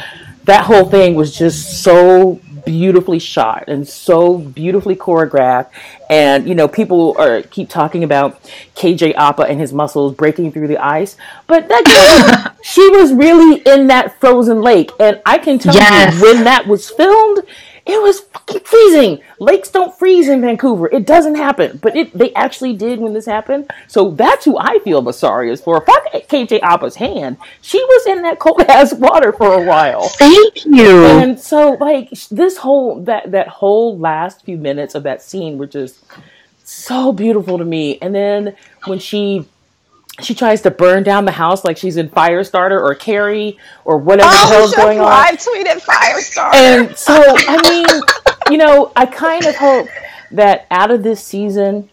[0.45, 5.69] That whole thing was just so beautifully shot and so beautifully choreographed.
[6.09, 8.41] And you know, people are keep talking about
[8.75, 13.61] KJ Apa and his muscles breaking through the ice, but that girl, she was really
[13.65, 14.91] in that frozen lake.
[14.99, 16.15] And I can tell yes.
[16.15, 17.45] you when that was filmed,
[17.85, 19.21] it was fucking freezing.
[19.39, 20.87] Lakes don't freeze in Vancouver.
[20.87, 21.79] It doesn't happen.
[21.81, 23.71] But it they actually did when this happened.
[23.87, 25.81] So that's who I feel Masari is for.
[25.81, 27.37] Fuck KJ Apa's hand.
[27.61, 30.09] She was in that cold ass water for a while.
[30.09, 31.05] Thank you.
[31.05, 35.67] And so like this whole that that whole last few minutes of that scene were
[35.67, 36.03] just
[36.63, 37.97] so beautiful to me.
[38.01, 38.55] And then
[38.85, 39.47] when she
[40.23, 44.29] she tries to burn down the house like she's in Firestarter or Carrie or whatever
[44.31, 45.07] oh, the hell's going on.
[45.07, 46.53] I tweeted Firestarter.
[46.53, 48.01] And so, I mean,
[48.51, 49.87] you know, I kind of hope
[50.31, 51.89] that out of this season,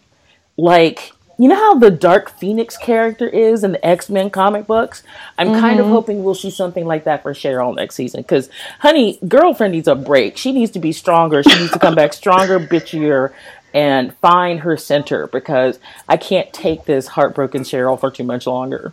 [0.57, 5.03] like, you know how the Dark Phoenix character is in the X Men comic books?
[5.37, 5.59] I'm mm-hmm.
[5.59, 5.93] kind of mm-hmm.
[5.93, 8.23] hoping we'll see something like that for Cheryl next season.
[8.23, 8.49] Because,
[8.79, 10.35] honey, girlfriend needs a break.
[10.35, 11.43] She needs to be stronger.
[11.43, 13.33] She needs to come back stronger, bitchier,
[13.77, 15.77] and find her center because
[16.09, 18.91] I can't take this heartbroken Cheryl for too much longer.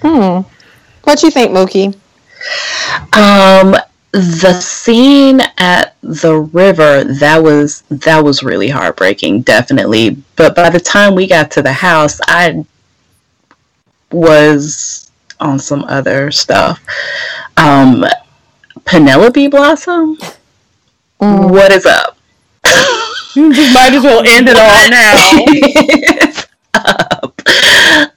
[0.00, 0.42] Hmm.
[1.02, 1.92] What do you think, Mookie?
[3.16, 3.74] Um,
[4.12, 10.18] the scene at the river that was that was really heartbreaking, definitely.
[10.36, 12.64] But by the time we got to the house, I
[14.12, 15.10] was
[15.40, 16.80] on some other stuff.
[17.56, 18.06] Um,
[18.84, 20.16] Penelope Blossom,
[21.20, 21.50] mm.
[21.50, 22.16] what is up?
[23.34, 25.24] You just might as well end it all now.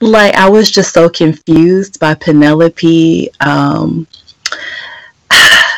[0.00, 3.30] like I was just so confused by Penelope.
[3.40, 4.06] Um,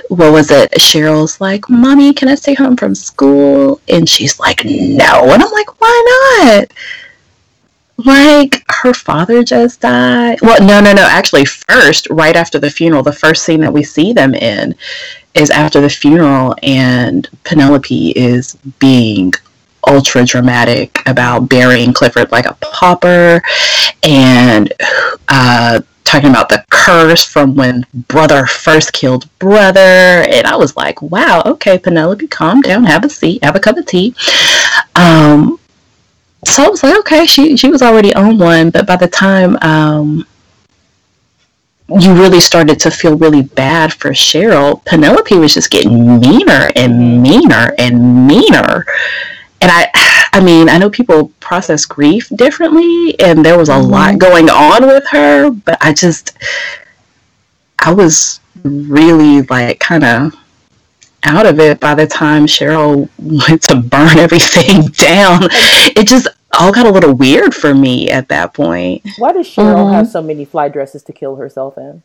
[0.08, 0.72] what was it?
[0.72, 5.52] Cheryl's like, "Mommy, can I stay home from school?" And she's like, "No," and I'm
[5.52, 6.72] like, "Why not?"
[8.06, 10.38] like her father just died.
[10.42, 11.06] Well, no, no, no.
[11.08, 14.74] Actually, first, right after the funeral, the first scene that we see them in
[15.34, 19.32] is after the funeral, and Penelope is being
[19.86, 23.42] ultra dramatic about burying Clifford like a pauper
[24.02, 24.72] and
[25.28, 29.80] uh, talking about the curse from when brother first killed brother.
[29.80, 33.76] And I was like, wow, okay, Penelope, calm down, have a seat, have a cup
[33.76, 34.14] of tea.
[34.96, 35.58] Um,
[36.44, 39.56] so I was like, okay, she she was already on one, but by the time
[39.62, 40.26] um,
[41.98, 47.22] you really started to feel really bad for Cheryl, Penelope was just getting meaner and
[47.22, 48.86] meaner and meaner.
[49.60, 49.90] And I
[50.32, 53.90] I mean, I know people process grief differently and there was a mm-hmm.
[53.90, 56.36] lot going on with her, but I just
[57.78, 60.34] I was really like kind of
[61.24, 65.48] out of it by the time Cheryl went to burn everything down.
[65.96, 66.28] It just
[66.58, 69.06] all got a little weird for me at that point.
[69.18, 69.94] Why does Cheryl mm-hmm.
[69.94, 72.02] have so many fly dresses to kill herself in?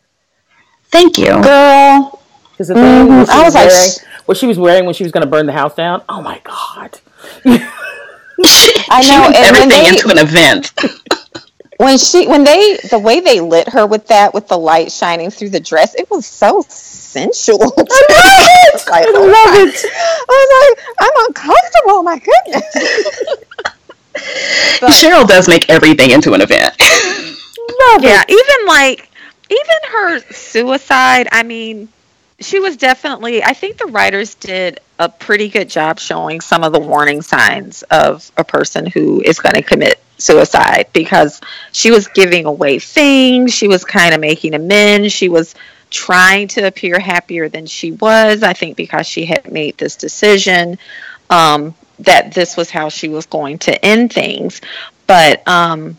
[0.86, 2.22] Thank you, girl.
[2.52, 3.30] Because the thing mm-hmm.
[3.30, 5.52] I was wearing, like, what she was wearing when she was going to burn the
[5.52, 6.04] house down.
[6.08, 7.00] Oh my god!
[7.46, 10.74] I know everything they, into an event.
[11.78, 15.30] when she when they the way they lit her with that with the light shining
[15.30, 17.62] through the dress, it was so sensual.
[17.62, 18.84] I love it.
[18.92, 19.86] I love it.
[20.30, 22.04] I was like, I'm uncomfortable.
[22.04, 23.75] My goodness.
[24.80, 26.76] But, Cheryl does make everything into an event.
[28.00, 29.10] yeah, even like
[29.50, 31.28] even her suicide.
[31.32, 31.90] I mean,
[32.40, 33.44] she was definitely.
[33.44, 37.84] I think the writers did a pretty good job showing some of the warning signs
[37.84, 41.42] of a person who is going to commit suicide because
[41.72, 43.54] she was giving away things.
[43.54, 45.12] She was kind of making amends.
[45.12, 45.56] She was
[45.90, 48.44] trying to appear happier than she was.
[48.44, 50.78] I think because she had made this decision
[51.30, 54.60] um, that this was how she was going to end things.
[55.08, 55.98] But um,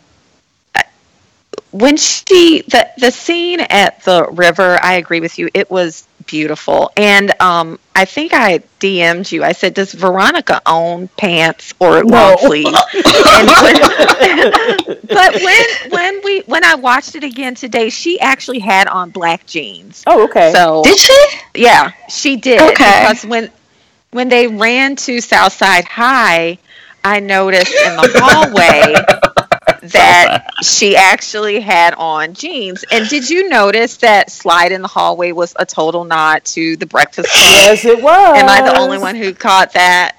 [1.71, 5.49] when she the the scene at the river, I agree with you.
[5.53, 9.43] It was beautiful, and um, I think I DM'd you.
[9.43, 12.35] I said, "Does Veronica own pants or long no.
[12.37, 13.03] sleeves?" when,
[15.07, 19.45] but when when we when I watched it again today, she actually had on black
[19.45, 20.03] jeans.
[20.07, 20.53] Oh, okay.
[20.53, 21.27] So did she?
[21.55, 22.61] Yeah, she did.
[22.61, 23.01] Okay.
[23.01, 23.51] Because when
[24.11, 26.57] when they ran to Southside High,
[27.03, 28.93] I noticed in the hallway
[29.89, 32.83] that she actually had on jeans.
[32.91, 36.85] And did you notice that slide in the hallway was a total nod to the
[36.85, 37.45] Breakfast Club?
[37.45, 38.37] Yes, it was.
[38.37, 40.15] Am I the only one who caught that?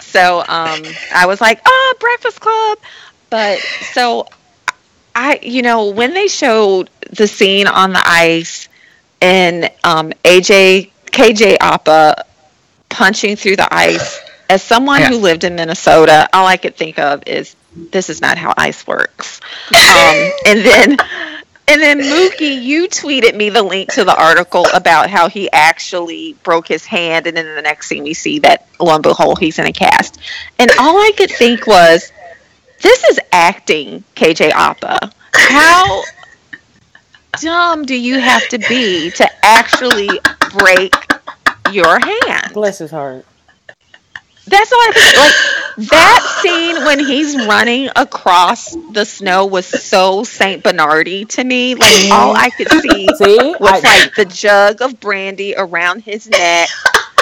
[0.00, 0.82] So um,
[1.14, 2.78] I was like, oh, Breakfast Club.
[3.30, 3.58] But
[3.92, 4.26] so
[5.14, 8.68] I, you know, when they showed the scene on the ice
[9.20, 12.26] and um, AJ, KJ Apa
[12.92, 15.08] punching through the ice, as someone yeah.
[15.08, 18.86] who lived in Minnesota, all I could think of is this is not how ice
[18.86, 19.40] works.
[19.70, 20.96] Um, and then
[21.68, 26.34] and then Mookie, you tweeted me the link to the article about how he actually
[26.42, 29.58] broke his hand, and then the next scene we see that lo and behold, he's
[29.58, 30.18] in a cast.
[30.58, 32.12] And all I could think was,
[32.82, 35.12] this is acting, KJ Apa.
[35.32, 36.02] How
[37.40, 40.10] dumb do you have to be to actually
[40.58, 40.94] break
[41.72, 42.52] your hand?
[42.52, 43.24] Bless his heart.
[44.46, 45.16] That's all I think.
[45.16, 51.74] Like that scene when he's running across the snow was so Saint Bernardy to me.
[51.74, 53.54] Like all I could see, see?
[53.60, 56.68] was I, like the jug of brandy around his neck.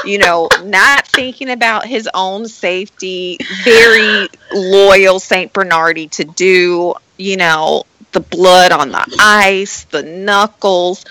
[0.05, 3.39] You know, not thinking about his own safety.
[3.65, 6.95] Very loyal Saint Bernardy to do.
[7.19, 11.05] You know, the blood on the ice, the knuckles.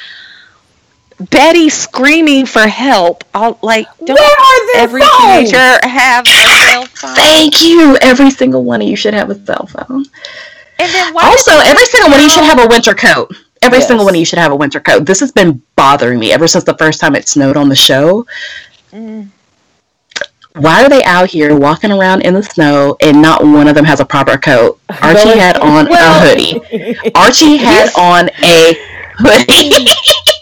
[1.19, 3.23] Betty screaming for help.
[3.33, 4.17] I'll, like, don't
[4.75, 5.51] every phones?
[5.51, 7.15] teenager have a cell phone?
[7.15, 7.97] Thank you.
[8.01, 10.05] Every single one of you should have a cell phone.
[10.79, 13.35] And then also, every single one of you should have a winter coat.
[13.61, 13.87] Every yes.
[13.87, 15.05] single one of you should have a winter coat.
[15.05, 18.25] This has been bothering me ever since the first time it snowed on the show.
[18.93, 19.29] Mm.
[20.55, 23.85] Why are they out here walking around in the snow and not one of them
[23.85, 24.79] has a proper coat?
[25.01, 27.11] Archie had on well, a hoodie.
[27.15, 28.73] Archie had on a
[29.17, 29.87] hoodie.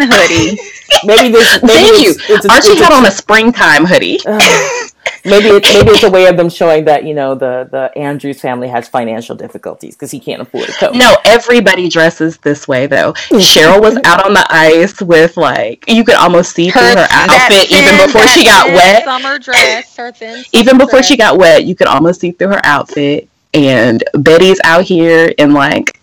[0.00, 0.58] a hoodie.
[1.04, 1.62] Maybe this.
[1.62, 2.14] Maybe Thank you.
[2.28, 4.18] It's, Archie had on a springtime hoodie.
[5.24, 8.40] maybe it's maybe it's a way of them showing that you know the the Andrews
[8.40, 10.94] family has financial difficulties because he can't afford a coat.
[10.94, 13.12] No, everybody dresses this way though.
[13.32, 17.08] Cheryl was out on the ice with like you could almost see her, through her
[17.10, 19.04] outfit thin, even before she got wet.
[19.04, 20.44] Summer dress, her thin.
[20.52, 21.06] Even before dress.
[21.06, 23.28] she got wet, you could almost see through her outfit.
[23.52, 26.00] And Betty's out here in like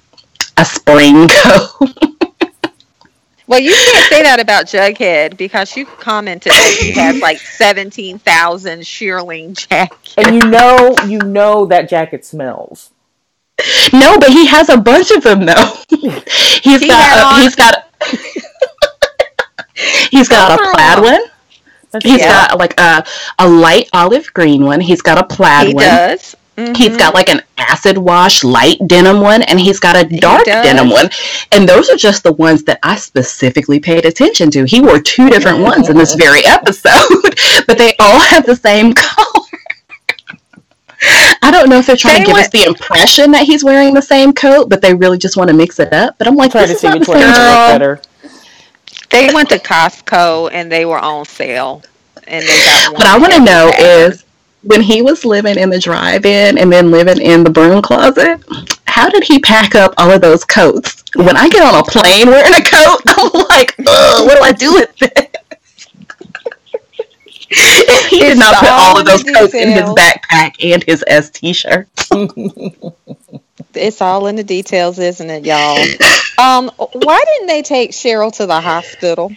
[0.57, 2.10] a spring coat.
[3.51, 8.17] Well, you can't say that about Jughead because you commented that he has like seventeen
[8.17, 12.91] thousand shearling jackets, and you know, you know that jacket smells.
[13.91, 15.73] No, but he has a bunch of them though.
[15.89, 17.83] he's he got a, he's got a,
[20.11, 21.21] he's got a plaid one.
[22.01, 22.47] He's yeah.
[22.47, 23.05] got like a
[23.37, 24.79] a light olive green one.
[24.79, 25.83] He's got a plaid he one.
[25.83, 26.37] He does.
[26.61, 26.75] Mm-hmm.
[26.75, 30.89] He's got like an acid wash light denim one, and he's got a dark denim
[30.89, 31.09] one.
[31.51, 34.65] And those are just the ones that I specifically paid attention to.
[34.65, 35.67] He wore two different mm-hmm.
[35.67, 37.35] ones in this very episode,
[37.67, 39.27] but they all have the same color.
[41.41, 43.63] I don't know if they're trying they to give went, us the impression that he's
[43.63, 46.15] wearing the same coat, but they really just want to mix it up.
[46.19, 47.99] But I'm like, trying to see which one better.
[49.09, 51.83] They went to Costco and they were on sale,
[52.27, 52.93] and they got.
[52.93, 54.25] What I want to know is
[54.63, 58.41] when he was living in the drive-in and then living in the broom closet,
[58.85, 61.03] how did he pack up all of those coats?
[61.15, 64.73] When I get on a plane wearing a coat, I'm like, what do I do
[64.73, 65.27] with this?
[68.09, 71.89] he did not put all of those coats in his backpack and his S t-shirt.
[73.73, 75.77] it's all in the details, isn't it, y'all?
[76.37, 79.31] Um, why didn't they take Cheryl to the hospital?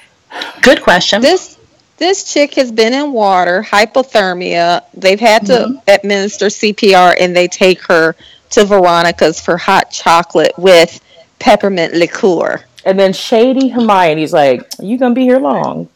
[0.62, 1.22] Good question.
[1.22, 1.58] This
[1.96, 4.84] this chick has been in water, hypothermia.
[4.94, 5.78] They've had to mm-hmm.
[5.88, 8.16] administer CPR, and they take her
[8.50, 11.00] to Veronica's for hot chocolate with
[11.38, 12.64] peppermint liqueur.
[12.84, 15.88] And then shady Hermione's like, "You gonna be here long?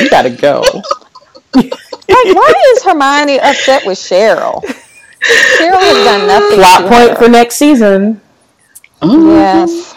[0.00, 0.62] You gotta go."
[1.54, 1.72] like,
[2.08, 4.62] why is Hermione upset with Cheryl?
[5.58, 6.58] Cheryl has done nothing.
[6.58, 7.16] Plot point her.
[7.16, 8.20] for next season.
[9.02, 9.28] Mm-hmm.
[9.28, 9.94] Yes.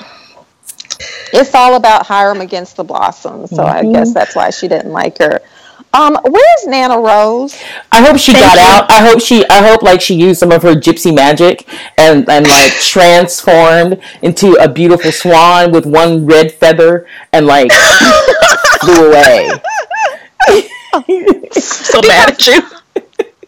[1.31, 3.87] It's all about Hiram against the Blossoms, so mm-hmm.
[3.87, 5.41] I guess that's why she didn't like her.
[5.91, 7.59] Um, where's Nana Rose?
[7.91, 8.61] I hope she Thank got you.
[8.61, 8.91] out.
[8.91, 9.43] I hope she.
[9.49, 14.53] I hope like she used some of her gypsy magic and and like transformed into
[14.61, 17.71] a beautiful swan with one red feather and like
[18.81, 19.49] flew away.
[21.51, 22.61] so mad at you.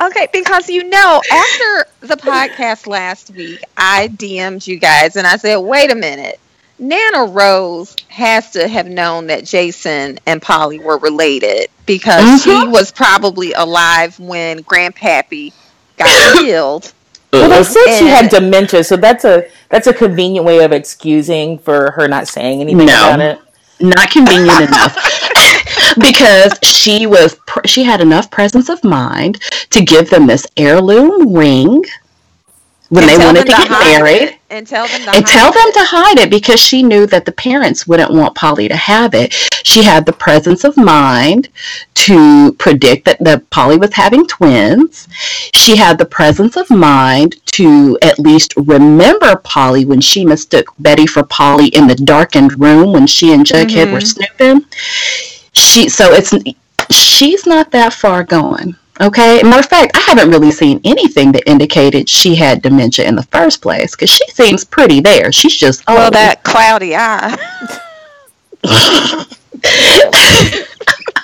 [0.02, 5.36] Okay, because you know, after the podcast last week, I DM'd you guys and I
[5.36, 6.40] said, wait a minute.
[6.82, 12.64] Nana Rose has to have known that Jason and Polly were related because mm-hmm.
[12.64, 15.54] she was probably alive when Grandpappy
[15.98, 16.92] got killed.
[17.32, 20.72] Well, they said and, she had dementia, so that's a that's a convenient way of
[20.72, 23.40] excusing for her not saying anything no, about it.
[23.80, 24.98] Not convenient enough.
[26.00, 31.86] because she was she had enough presence of mind to give them this heirloom ring
[32.90, 34.41] when and they wanted to, to get married it.
[34.52, 35.74] And tell them to and tell them it.
[35.74, 39.34] to hide it because she knew that the parents wouldn't want Polly to have it.
[39.64, 41.50] She had the presence of mind
[41.96, 45.08] to predict that the Polly was having twins.
[45.56, 51.08] She had the presence of mind to at least remember Polly when she mistook Betty
[51.08, 53.94] for Polly in the darkened room when she and Jughead mm-hmm.
[53.94, 54.66] were snooping
[55.54, 56.34] she so it's
[56.90, 58.78] she's not that far gone.
[59.00, 59.42] Okay.
[59.44, 63.24] Matter of fact, I haven't really seen anything that indicated she had dementia in the
[63.24, 65.32] first place because she seems pretty there.
[65.32, 67.38] She's just oh well, that cloudy eye.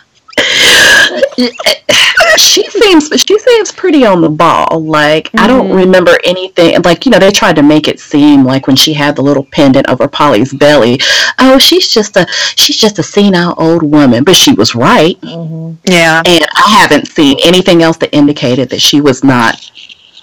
[2.38, 4.82] she seems she seems pretty on the ball.
[4.84, 5.40] Like mm-hmm.
[5.40, 5.78] I don't mm-hmm.
[5.78, 6.82] remember anything.
[6.84, 9.46] Like you know, they tried to make it seem like when she had the little
[9.46, 11.00] pendant over Polly's belly.
[11.40, 15.20] Oh, she's just a she's just a senile old woman, but she was right.
[15.22, 15.76] Mm-hmm.
[15.86, 19.72] Yeah, and I haven't seen anything else that indicated that she was not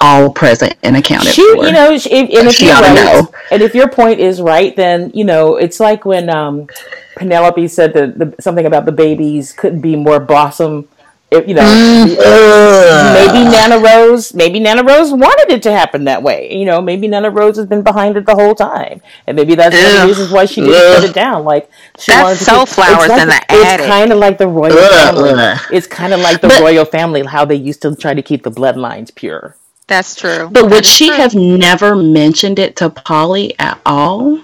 [0.05, 1.65] all present and accounted she, for.
[1.65, 3.33] You know, if, and if you're right, know.
[3.51, 6.69] and if your point is right, then you know it's like when um,
[7.17, 10.89] Penelope said that the, something about the babies couldn't be more blossom
[11.33, 13.15] you know, mm.
[13.15, 16.57] maybe Nana Rose, maybe Nana Rose wanted it to happen that way.
[16.57, 19.75] You know, maybe Nana Rose has been behind it the whole time, and maybe that's
[19.75, 21.01] one of the reasons why she didn't Ugh.
[21.01, 21.45] shut it down.
[21.45, 23.81] Like she that's wanted to sunflowers like, in the attic.
[23.81, 25.15] It's kind of like the royal Ugh.
[25.15, 25.77] family.
[25.77, 28.45] It's kind of like the but, royal family, how they used to try to keep
[28.45, 29.57] the bloodlines pure.
[29.87, 30.49] That's true.
[30.51, 31.17] But would she true.
[31.17, 34.41] have never mentioned it to Polly at all?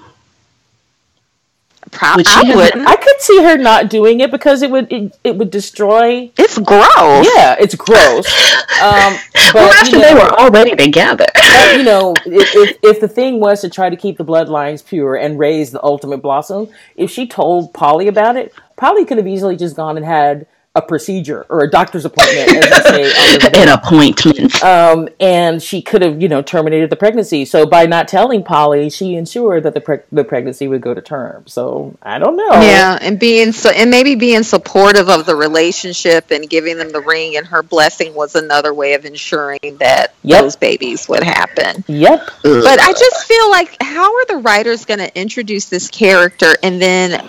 [1.90, 2.86] Pro- I wouldn't.
[2.86, 6.30] I could see her not doing it because it would it, it would destroy.
[6.38, 7.26] It's gross.
[7.34, 8.26] Yeah, it's gross.
[8.82, 11.26] um, but, well, after you know, they were already together.
[11.34, 14.86] But, you know, if, if, if the thing was to try to keep the bloodlines
[14.86, 19.26] pure and raise the ultimate blossom, if she told Polly about it, Polly could have
[19.26, 23.68] easily just gone and had a procedure or a doctor's appointment, as they say, an
[23.68, 24.62] appointment.
[24.62, 27.44] Um, and she could have, you know, terminated the pregnancy.
[27.44, 31.00] So by not telling Polly, she ensured that the pre- the pregnancy would go to
[31.00, 31.48] term.
[31.48, 32.52] So I don't know.
[32.52, 37.00] Yeah, and being so, and maybe being supportive of the relationship and giving them the
[37.00, 40.42] ring and her blessing was another way of ensuring that yep.
[40.42, 41.82] those babies would happen.
[41.88, 42.30] Yep.
[42.44, 46.80] But I just feel like, how are the writers going to introduce this character and
[46.80, 47.20] then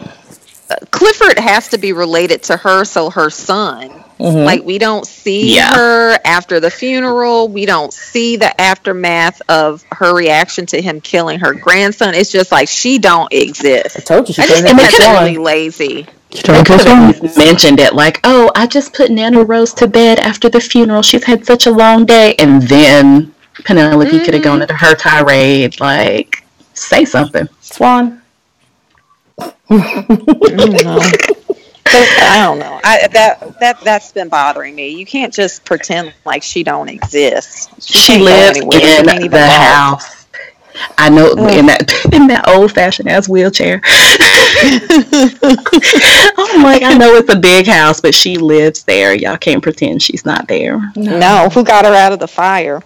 [0.91, 4.45] Clifford has to be related to her, so her son Mm-hmm.
[4.45, 5.73] Like we don't see yeah.
[5.73, 7.47] her after the funeral.
[7.47, 12.13] We don't see the aftermath of her reaction to him killing her grandson.
[12.13, 13.97] It's just like she don't exist.
[13.97, 16.05] I told you she I just think that's really lazy.
[17.35, 21.01] mentioned it like, oh, I just put Nana Rose to bed after the funeral.
[21.01, 23.33] She's had such a long day, and then
[23.65, 24.23] Penelope mm-hmm.
[24.23, 25.79] could have gone into her tirade.
[25.81, 28.20] Like, say something, Swan.
[29.69, 30.05] I
[30.55, 30.99] don't know.
[31.93, 32.79] I don't know.
[32.83, 34.89] I, that that that's been bothering me.
[34.89, 37.69] You can't just pretend like she don't exist.
[37.81, 38.67] She, she lives in
[39.29, 40.21] the house.
[40.97, 41.57] I know Ugh.
[41.57, 43.81] in that in that old fashioned ass wheelchair.
[46.37, 49.13] I'm like, I know it's a big house, but she lives there.
[49.13, 50.79] Y'all can't pretend she's not there.
[50.95, 52.81] No, no who got her out of the fire?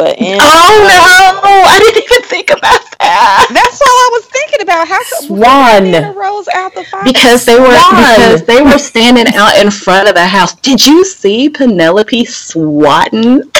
[0.00, 3.46] But in, oh no, I didn't even think about that.
[3.52, 4.88] That's all I was thinking about.
[4.88, 7.04] How Swan rose out the fire?
[7.04, 7.96] Because they were Swan.
[7.96, 10.54] because they were standing out in front of the house.
[10.54, 13.42] Did you see Penelope swatting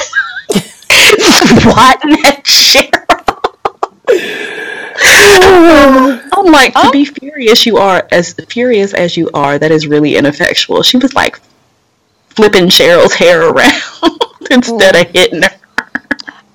[0.49, 2.89] swatting at Cheryl?
[6.33, 7.13] I'm like, to be oh.
[7.19, 10.81] furious you are as furious as you are, that is really ineffectual.
[10.81, 11.39] She was like
[12.29, 13.83] flipping Cheryl's hair around
[14.49, 15.60] instead of hitting her.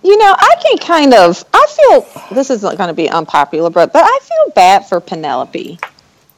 [0.07, 1.45] You know, I can kind of.
[1.53, 5.01] I feel this is not going to be unpopular, but but I feel bad for
[5.01, 5.81] Penelope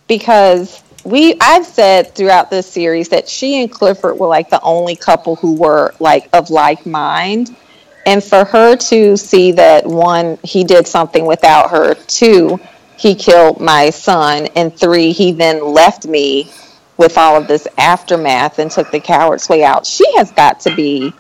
[0.06, 1.36] because we.
[1.38, 5.52] I've said throughout this series that she and Clifford were like the only couple who
[5.52, 7.54] were like of like mind,
[8.06, 11.92] and for her to see that one, he did something without her.
[12.06, 12.58] Two,
[12.96, 16.50] he killed my son, and three, he then left me
[16.96, 19.84] with all of this aftermath and took the coward's way out.
[19.84, 21.12] She has got to be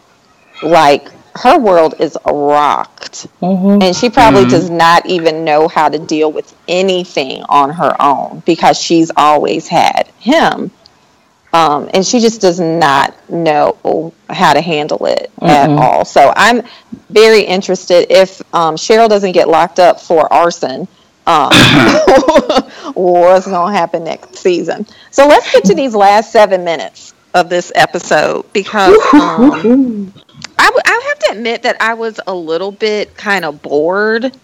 [0.62, 3.82] like her world is rocked mm-hmm.
[3.82, 4.50] and she probably mm-hmm.
[4.50, 9.68] does not even know how to deal with anything on her own because she's always
[9.68, 10.70] had him
[11.52, 15.46] um, and she just does not know how to handle it mm-hmm.
[15.46, 16.62] at all so i'm
[17.10, 20.88] very interested if um, cheryl doesn't get locked up for arson
[21.26, 21.50] um,
[22.94, 27.48] what's going to happen next season so let's get to these last seven minutes of
[27.48, 30.12] this episode because um,
[30.58, 34.36] I, w- I have to admit that I was a little bit kind of bored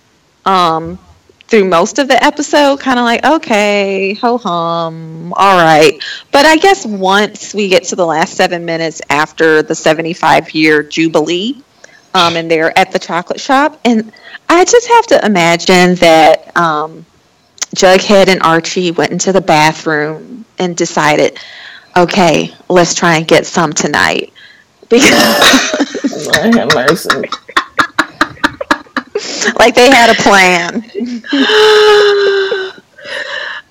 [0.45, 0.99] um,
[1.47, 6.03] through most of the episode, kind of like, okay, ho hum, all right.
[6.33, 10.83] But I guess once we get to the last seven minutes after the 75 year
[10.83, 11.63] Jubilee,
[12.15, 14.13] um, and they're at the chocolate shop, and
[14.49, 17.05] I just have to imagine that um,
[17.75, 21.39] Jughead and Archie went into the bathroom and decided,
[21.97, 24.33] okay, let's try and get some tonight.
[24.89, 27.09] Because Lord have mercy.
[29.59, 30.85] like they had a plan.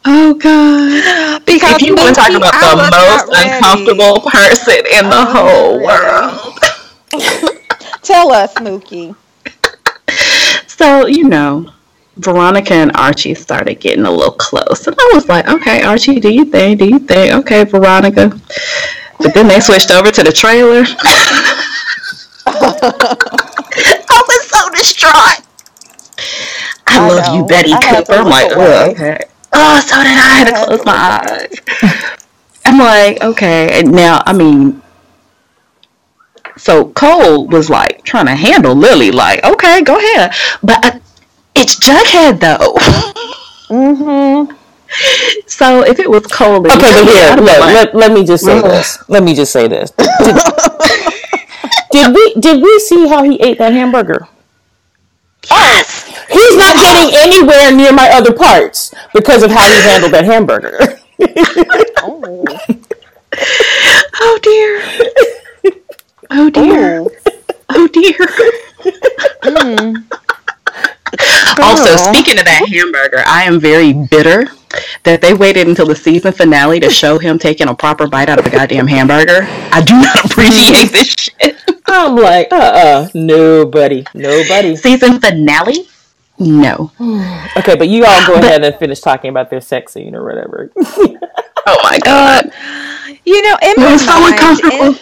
[0.06, 1.46] oh God!
[1.46, 6.60] Because if you want to talk about the most uncomfortable person in the whole world,
[8.02, 9.16] tell us, Mookie.
[10.68, 11.72] So you know,
[12.18, 16.32] Veronica and Archie started getting a little close, and I was like, "Okay, Archie, do
[16.32, 16.80] you think?
[16.80, 17.34] Do you think?
[17.34, 18.40] Okay, Veronica."
[19.20, 20.84] But then they switched over to the trailer.
[22.46, 25.42] I was so distraught.
[26.88, 27.36] I, I love know.
[27.36, 28.14] you, Betty Cooper.
[28.14, 29.24] I'm like, oh, okay.
[29.54, 30.20] Oh, so did I.
[30.20, 31.60] I had to close my eyes.
[32.66, 33.80] I'm like, okay.
[33.80, 34.82] And now, I mean,
[36.58, 40.34] so Cole was like trying to handle Lili, like, okay, go ahead.
[40.62, 41.00] But uh,
[41.56, 42.74] it's Jughead, though.
[43.70, 44.54] mm-hmm.
[45.48, 48.98] So if it was cold, okay, but here, look, let, let me just say this.
[49.10, 49.92] Let me just say this.
[49.92, 50.36] Did,
[51.92, 54.28] did we did we see how he ate that hamburger?
[55.50, 56.06] Yes.
[56.30, 60.78] He's not getting anywhere near my other parts because of how he handled that hamburger.
[61.98, 62.46] oh.
[64.22, 64.82] oh dear.
[66.30, 67.00] Oh dear.
[67.02, 67.12] Oh,
[67.70, 68.28] oh dear.
[69.44, 70.23] Mm.
[71.62, 74.48] Also, speaking of that hamburger, I am very bitter
[75.04, 78.40] that they waited until the season finale to show him taking a proper bite out
[78.40, 79.46] of a goddamn hamburger.
[79.72, 81.58] I do not appreciate this shit.
[81.88, 84.06] I'm like, uh uh nobody.
[84.14, 84.76] Nobody.
[84.76, 85.88] Season finale?
[86.40, 86.92] No.
[87.58, 90.24] okay, but you all go but, ahead and finish talking about their sex scene or
[90.24, 90.72] whatever.
[90.76, 92.48] oh my god.
[92.48, 95.00] Uh, you know, in my so uncomfortable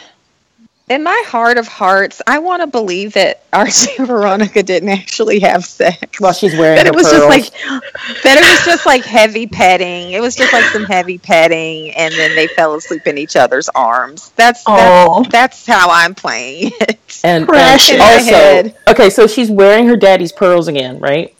[0.91, 5.39] in my heart of hearts, I want to believe that Archie and Veronica didn't actually
[5.39, 6.19] have sex.
[6.19, 6.75] Well, she's wearing.
[6.75, 7.17] That it was pearls.
[7.17, 8.37] just like that.
[8.37, 10.11] It was just like heavy petting.
[10.11, 13.69] It was just like some heavy petting, and then they fell asleep in each other's
[13.69, 14.31] arms.
[14.35, 17.21] That's that's, that's how I'm playing it.
[17.23, 21.33] And, and also, okay, so she's wearing her daddy's pearls again, right?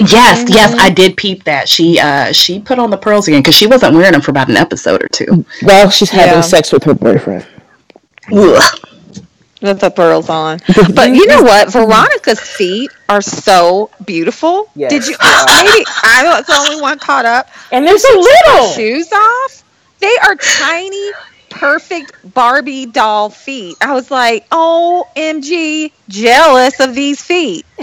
[0.00, 0.54] Yes, mm-hmm.
[0.54, 1.68] yes, I did peep that.
[1.68, 4.48] She uh she put on the pearls again because she wasn't wearing them for about
[4.48, 5.44] an episode or two.
[5.62, 6.40] Well, she's having yeah.
[6.40, 7.46] sex with her boyfriend.
[8.30, 10.60] With the pearls on.
[10.94, 11.70] But you know what?
[11.72, 14.70] Veronica's feet are so beautiful.
[14.74, 14.90] Yes.
[14.90, 15.16] Did you?
[15.20, 17.48] Maybe I was the only one caught up.
[17.70, 19.64] And there's a little shoes off.
[20.00, 21.10] They are tiny,
[21.50, 23.76] perfect Barbie doll feet.
[23.80, 27.66] I was like, OMG, jealous of these feet.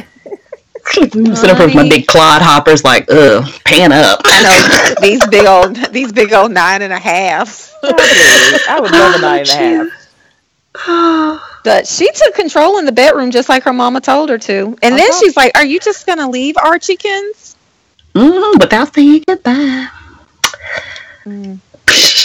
[1.14, 4.22] Instead of my big clod hoppers, like, ugh, pan up.
[4.24, 7.74] I know these big old, these big old nine and a half.
[7.84, 9.54] I would love a nine and a
[9.92, 10.07] half.
[11.64, 14.78] But she took control in the bedroom just like her mama told her to.
[14.82, 14.96] And uh-huh.
[14.96, 17.58] then she's like, Are you just going to leave Archiekins?
[18.14, 19.90] Mm, without saying goodbye.
[21.26, 21.60] Mm.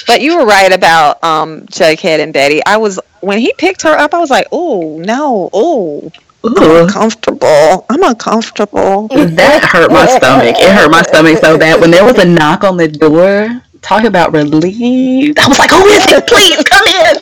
[0.06, 2.64] But you were right about um, Jughead and Betty.
[2.64, 4.14] I was when he picked her up.
[4.14, 6.10] I was like, "Oh no, oh,
[6.44, 7.86] I'm uncomfortable.
[7.88, 10.56] I'm uncomfortable." That hurt my stomach.
[10.58, 13.62] It hurt my stomach so bad when there was a knock on the door.
[13.80, 15.36] Talk about relief.
[15.38, 16.26] I was like, "Who is it?
[16.26, 17.16] Please come in.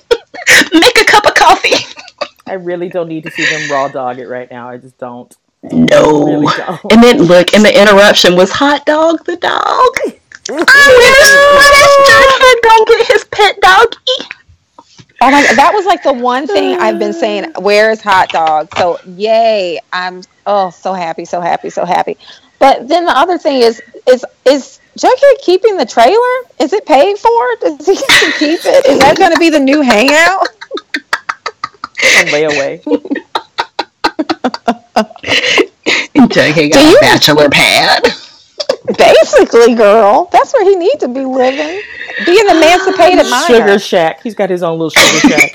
[0.81, 1.05] Make a
[1.63, 2.29] cup.
[2.47, 4.69] I really don't need to see them raw dog it right now.
[4.69, 5.35] I just don't.
[5.63, 6.27] No.
[6.27, 6.93] Really don't.
[6.93, 9.53] And then look, and the interruption was hot dog the dog.
[9.53, 10.15] oh,
[10.49, 10.67] where's,
[11.57, 14.37] where's Jughead gonna get his pet doggy?
[15.23, 15.43] Oh my!
[15.55, 17.53] That was like the one thing I've been saying.
[17.59, 18.69] Where's hot dog?
[18.79, 19.79] So yay!
[19.93, 22.17] I'm oh so happy, so happy, so happy.
[22.59, 26.17] But then the other thing is is is Jughead keeping the trailer?
[26.59, 27.57] Is it paid for?
[27.61, 27.97] Does he
[28.39, 28.87] keep it?
[28.87, 30.49] Is that going to be the new hangout?
[32.21, 32.83] a layaway.
[36.29, 38.03] Jughead got you, a bachelor pad.
[38.97, 41.83] Basically, girl, that's where he needs to be living.
[42.27, 43.47] Be an emancipated minor.
[43.47, 44.23] Sugar shack.
[44.23, 45.53] He's got his own little sugar shack.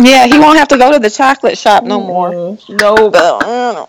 [0.00, 2.30] yeah, he won't have to go to the chocolate shop no more.
[2.30, 2.76] Mm-hmm.
[2.76, 3.88] No, but,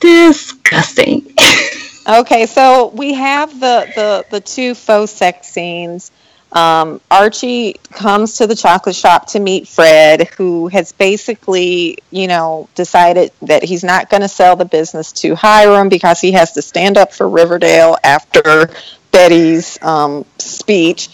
[0.00, 1.34] disgusting.
[2.08, 6.10] okay, so we have the the the two faux sex scenes
[6.52, 12.68] um, Archie comes to the chocolate shop to meet Fred, who has basically, you know,
[12.74, 16.62] decided that he's not going to sell the business to Hiram because he has to
[16.62, 18.70] stand up for Riverdale after
[19.12, 21.10] Betty's um, speech.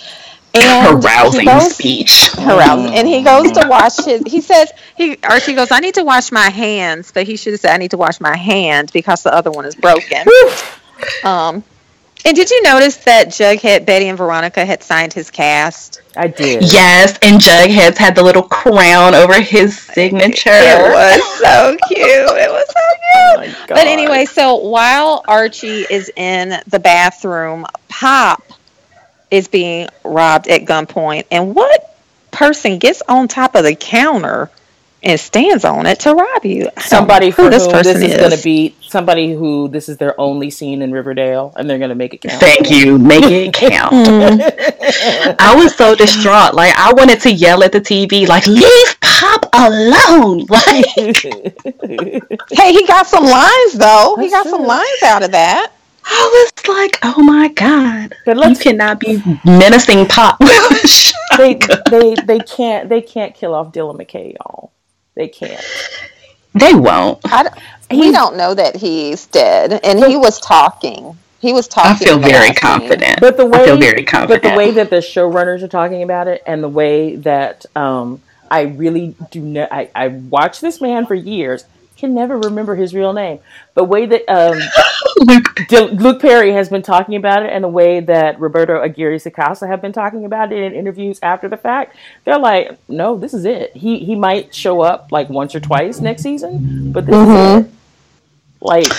[0.56, 2.30] And goes, speech.
[2.38, 4.22] Arousing, and he goes to wash his.
[4.24, 5.72] He says he Archie goes.
[5.72, 8.20] I need to wash my hands, but he should have said I need to wash
[8.20, 10.28] my hand because the other one is broken.
[11.24, 11.64] um,
[12.24, 16.00] and did you notice that Jughead, Betty, and Veronica had signed his cast?
[16.16, 16.72] I did.
[16.72, 20.50] Yes, and Jughead's had the little crown over his signature.
[20.50, 22.00] It was so cute.
[22.00, 23.56] It was so oh cute.
[23.60, 28.42] Oh but anyway, so while Archie is in the bathroom, Pop
[29.30, 31.26] is being robbed at gunpoint.
[31.30, 31.98] And what
[32.30, 34.50] person gets on top of the counter
[35.04, 36.68] and stands on it to rob you.
[36.78, 38.16] Somebody who this whom this is, is.
[38.16, 41.90] going to be somebody who this is their only scene in Riverdale, and they're going
[41.90, 42.40] to make it count.
[42.40, 43.92] Thank you, make it count.
[43.92, 45.36] Mm-hmm.
[45.38, 46.54] I was so distraught.
[46.54, 50.86] Like I wanted to yell at the TV, like "Leave Pop alone!" Like,
[52.52, 54.14] hey, he got some lines though.
[54.16, 54.52] That's he got true.
[54.52, 55.72] some lines out of that.
[56.04, 60.38] I was like, "Oh my god, But you cannot be menacing Pop."
[61.36, 61.58] they,
[61.90, 64.70] they they can't they can't kill off Dylan McKay, y'all.
[65.14, 65.64] They can't.
[66.54, 67.22] They won't.
[67.90, 71.16] we don't know that he's dead, and he was talking.
[71.40, 72.08] He was talking.
[72.08, 73.20] I feel very confident.
[73.20, 74.42] But the way, I feel very confident.
[74.42, 78.22] But the way that the showrunners are talking about it, and the way that um,
[78.50, 81.64] I really do know, I, I watched this man for years,
[81.96, 83.38] can never remember his real name.
[83.74, 84.58] The way that um,
[85.18, 85.70] Luke.
[85.70, 89.80] Luke Perry has been talking about it, and the way that Roberto Aguirre Sacasa have
[89.80, 93.76] been talking about it in interviews after the fact, they're like, "No, this is it.
[93.76, 97.60] He he might show up like once or twice next season, but this mm-hmm.
[97.60, 97.72] is it."
[98.60, 98.92] Like.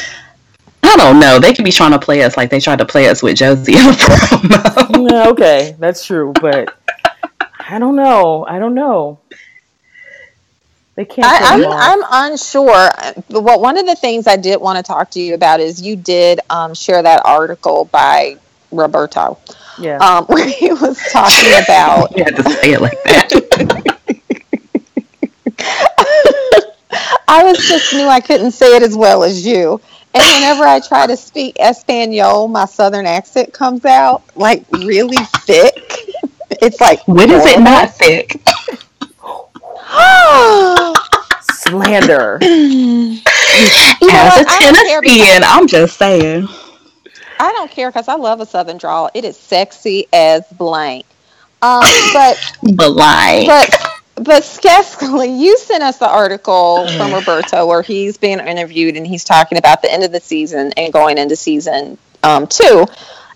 [0.88, 1.40] I don't know.
[1.40, 3.74] They could be trying to play us like they tried to play us with Josie
[3.74, 3.92] in the
[5.02, 5.26] promo.
[5.32, 6.74] okay, that's true, but
[7.68, 8.46] I don't know.
[8.48, 9.20] I don't know.
[10.96, 11.28] They can't.
[11.28, 12.90] I, am I'm, I'm unsure.
[13.28, 15.96] What one of the things I did want to talk to you about is you
[15.98, 18.38] did um, share that article by
[18.72, 19.38] Roberto.
[19.78, 19.98] Yeah.
[19.98, 22.12] Um, where he was talking about.
[22.18, 23.96] you had to say it like that.
[27.28, 29.82] I was just knew I couldn't say it as well as you.
[30.14, 35.76] And whenever I try to speak Espanol, my southern accent comes out like really thick.
[36.62, 38.42] It's like when is it not thick?
[41.42, 42.40] Slander.
[42.42, 43.20] you
[44.12, 46.48] As a Tennessean, I'm just saying.
[47.40, 49.10] I don't care because I love a Southern drawl.
[49.14, 51.06] It is sexy as blank.
[51.62, 51.84] Um,
[52.14, 53.48] but blank.
[53.48, 59.06] But but Skeskali, you sent us the article from Roberto where he's being interviewed and
[59.06, 62.86] he's talking about the end of the season and going into season um, two,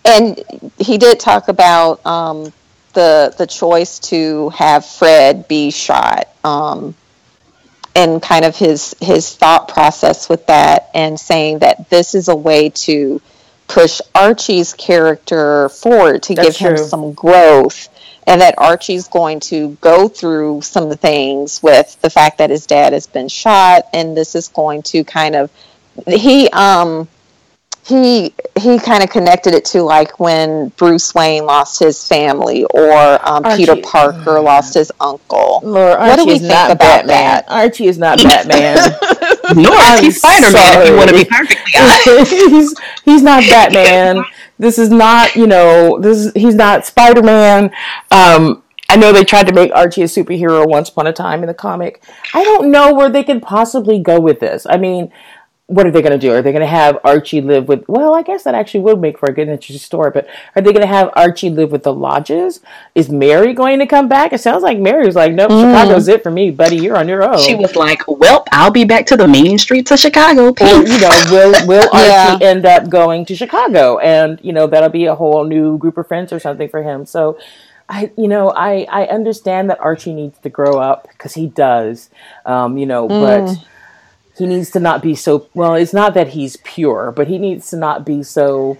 [0.05, 0.41] and
[0.77, 2.51] he did talk about um,
[2.93, 6.95] the the choice to have Fred be shot, um,
[7.95, 12.35] and kind of his his thought process with that, and saying that this is a
[12.35, 13.21] way to
[13.67, 16.69] push Archie's character forward to That's give true.
[16.71, 17.87] him some growth
[18.29, 22.51] and that Archie's going to go through some of the things with the fact that
[22.51, 25.51] his dad has been shot and this is going to kind of
[26.07, 27.07] he um
[27.89, 33.27] he he kind of connected it to like when Bruce Wayne lost his family or
[33.27, 35.61] um, Peter Parker oh, lost his uncle.
[35.63, 37.07] Lord, Archie what do we think about Batman.
[37.07, 37.45] that?
[37.49, 38.75] Archie is not Batman.
[39.55, 40.81] Nor is he Spider Man.
[40.81, 44.23] If you want to be perfectly honest, he's he's not Batman.
[44.59, 47.71] This is not you know this is, he's not Spider Man.
[48.11, 51.47] Um, I know they tried to make Archie a superhero once upon a time in
[51.47, 52.03] the comic.
[52.33, 54.65] I don't know where they could possibly go with this.
[54.67, 55.11] I mean,
[55.69, 56.33] what are they going to do?
[56.33, 57.87] Are they going to have Archie live with?
[57.87, 60.09] Well, I guess that actually would make for a good, interesting story.
[60.11, 62.59] But are they going to have Archie live with the lodges?
[62.95, 64.33] Is Mary going to come back?
[64.33, 65.61] It sounds like Mary was like, "Nope, mm.
[65.61, 66.77] Chicago's it for me, buddy.
[66.77, 69.91] You're on your own." She was like, "Well, I'll be back to the main streets
[69.91, 72.37] of Chicago." Or, you know, will will Archie yeah.
[72.41, 76.07] end up going to Chicago, and you know that'll be a whole new group of
[76.07, 77.05] friends or something for him.
[77.05, 77.37] So.
[77.91, 82.11] I, you know, I, I understand that Archie needs to grow up because he does,
[82.45, 83.19] um, you know, mm.
[83.19, 83.65] but
[84.39, 87.69] he needs to not be so well it's not that he's pure but he needs
[87.69, 88.77] to not be so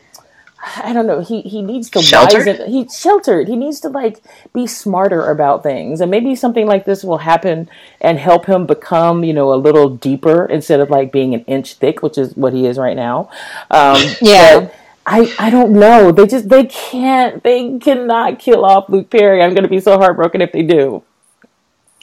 [0.75, 1.21] I don't know.
[1.21, 2.45] He he needs to sheltered.
[2.45, 3.47] Wisen, he's sheltered.
[3.47, 4.21] He needs to like
[4.53, 7.69] be smarter about things, and maybe something like this will happen
[8.01, 11.75] and help him become, you know, a little deeper instead of like being an inch
[11.75, 13.29] thick, which is what he is right now.
[13.71, 14.69] Um, yeah.
[15.05, 16.11] I I don't know.
[16.11, 17.41] They just they can't.
[17.41, 19.41] They cannot kill off Luke Perry.
[19.41, 21.03] I'm going to be so heartbroken if they do.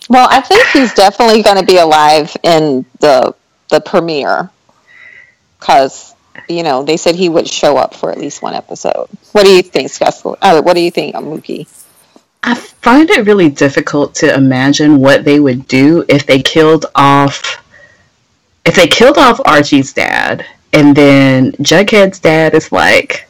[0.09, 3.34] Well, I think he's definitely going to be alive in the
[3.69, 4.51] the premiere
[5.59, 6.14] because
[6.49, 9.09] you know they said he would show up for at least one episode.
[9.33, 10.14] What do you think, Scott?
[10.41, 11.69] Uh, what do you think, Mookie?
[12.43, 17.62] I find it really difficult to imagine what they would do if they killed off
[18.64, 23.29] if they killed off Archie's dad and then Jughead's dad is like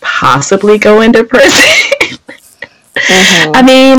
[0.00, 1.50] possibly going to prison.
[2.94, 3.52] mm-hmm.
[3.54, 3.98] I mean,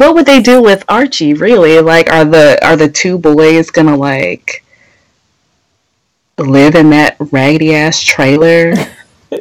[0.00, 1.34] what would they do with Archie?
[1.34, 4.64] Really, like, are the are the two boys gonna like
[6.38, 8.74] live in that raggedy ass trailer?
[9.28, 9.38] what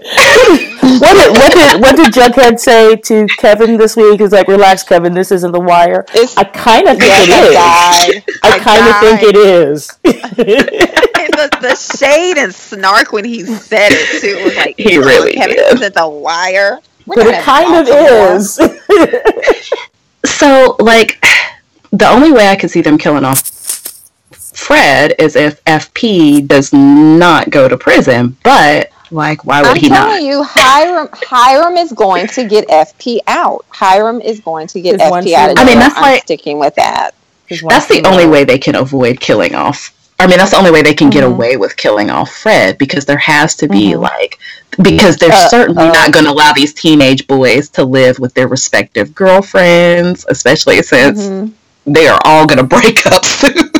[1.15, 4.19] did what did what did Jughead say to Kevin this week?
[4.19, 5.13] He's like, "Relax, Kevin.
[5.13, 7.55] This isn't the wire." It's, I kind of think it is.
[7.57, 9.87] I, I kind of think it is.
[10.03, 15.55] the, the, shade and snark when he said it too was like, "He really Kevin
[15.55, 15.73] did.
[15.75, 18.59] isn't the wire." We're but it kind of is.
[20.25, 21.23] So, like,
[21.91, 23.41] the only way I could see them killing off
[24.59, 28.37] Fred is if FP does not go to prison.
[28.43, 30.01] But like, why would I'm he not?
[30.01, 33.65] I'm telling you, Hiram Hiram is going to get FP out.
[33.69, 35.57] Hiram is going to get FP out.
[35.57, 37.15] I mean, that's I'm like sticking with that.
[37.49, 40.81] That's the only way they can avoid killing off I mean, that's the only way
[40.81, 41.19] they can mm-hmm.
[41.19, 44.01] get away with killing off Fred because there has to be mm-hmm.
[44.01, 44.37] like
[44.81, 48.33] because they're uh, certainly uh, not going to allow these teenage boys to live with
[48.33, 51.91] their respective girlfriends, especially since mm-hmm.
[51.91, 53.53] they are all going to break up soon.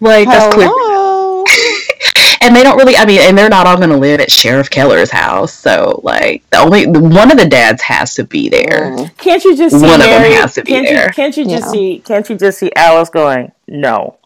[0.00, 0.68] like that's clear.
[2.40, 2.96] and they don't really.
[2.96, 5.52] I mean, and they're not all going to live at Sheriff Keller's house.
[5.52, 8.92] So, like, the only one of the dads has to be there.
[8.96, 9.16] Mm.
[9.18, 11.06] Can't you just see one Mary, of them has to be can't there?
[11.06, 11.70] You, can't you just yeah.
[11.70, 12.02] see?
[12.04, 13.52] Can't you just see Alice going?
[13.68, 14.16] No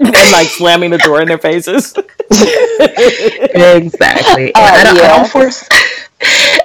[0.00, 1.94] and like slamming the door in their faces.
[3.50, 4.54] exactly.
[4.54, 5.02] Uh, I, don't, yeah.
[5.02, 5.66] I, don't foresee,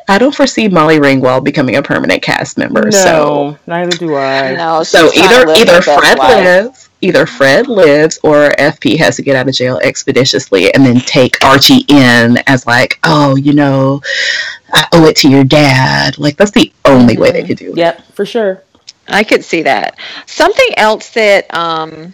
[0.07, 2.83] I don't foresee Molly Ringwald becoming a permanent cast member.
[2.83, 4.55] No, so neither do I.
[4.55, 9.47] No, so either either Fred lives, either Fred lives, or FP has to get out
[9.47, 14.01] of jail expeditiously and then take Archie in as like, oh, you know,
[14.71, 16.17] I owe it to your dad.
[16.17, 17.21] Like that's the only mm-hmm.
[17.21, 17.47] way they mm-hmm.
[17.47, 17.77] could do it.
[17.77, 18.63] Yep, for sure.
[19.07, 19.97] I could see that.
[20.25, 22.13] Something else that um,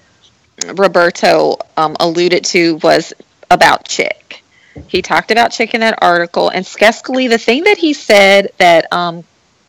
[0.68, 3.14] Roberto um, alluded to was
[3.50, 4.44] about Chic.
[4.88, 8.92] He talked about Chic in that article, and Skeskali, the thing that he said that
[8.94, 9.24] um,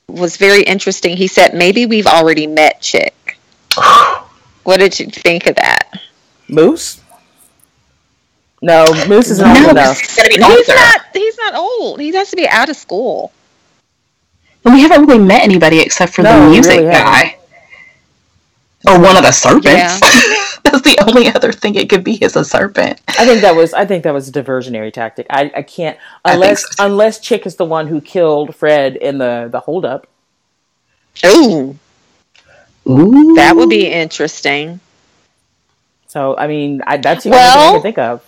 [0.09, 3.39] was very interesting, he said maybe we've already met Chic.
[4.62, 6.01] what did you think of that?
[6.48, 7.01] Moose?
[8.60, 10.01] No, Moose is not no, old enough.
[10.01, 11.01] He's not.
[11.12, 12.01] He's not old.
[12.01, 13.32] He has to be out of school.
[14.64, 17.36] And we haven't really met anybody except for no, the music really guy,
[18.86, 19.66] or one of the serpents.
[19.66, 19.98] Yeah.
[20.73, 23.01] That's the only other thing it could be is a serpent.
[23.09, 25.27] I think that was I think that was a diversionary tactic.
[25.28, 26.86] I, I can't unless I so.
[26.86, 30.07] unless Chic is the one who killed Fred in the the holdup.
[31.27, 31.78] Ooh.
[32.89, 33.35] Ooh.
[33.36, 34.81] That would be interesting.
[36.09, 38.24] So I mean, I, that's the well, only thing I can think of.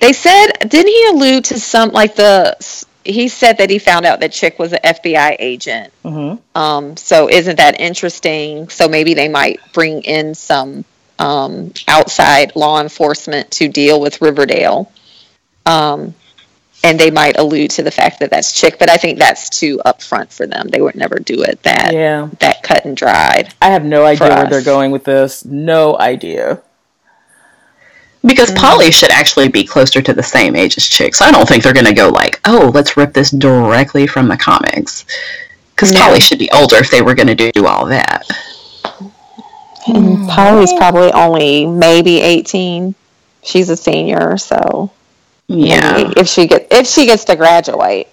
[0.00, 2.56] They said, didn't he allude to some like the
[3.04, 5.92] he said that he found out that Chic was an FBI agent.
[6.04, 6.58] Mm-hmm.
[6.58, 8.68] Um, so isn't that interesting?
[8.68, 10.84] So maybe they might bring in some
[11.18, 14.90] um, outside law enforcement to deal with Riverdale.
[15.66, 16.14] Um,
[16.82, 19.80] and they might allude to the fact that that's Chic, but I think that's too
[19.86, 20.68] upfront for them.
[20.68, 22.28] They would never do it that Yeah.
[22.40, 23.54] that cut and dried.
[23.62, 24.50] I have no idea where us.
[24.50, 25.46] they're going with this.
[25.46, 26.60] No idea.
[28.26, 31.14] Because Polly should actually be closer to the same age as Chic.
[31.14, 34.28] So I don't think they're going to go like, oh, let's rip this directly from
[34.28, 35.04] the comics.
[35.74, 36.00] Because No.
[36.00, 38.26] Polly should be older if they were going to do all that.
[39.86, 42.94] And Polly's probably only maybe eighteen.
[43.42, 44.90] She's a senior, so
[45.46, 46.12] Yeah.
[46.16, 48.08] if she gets if she gets to graduate.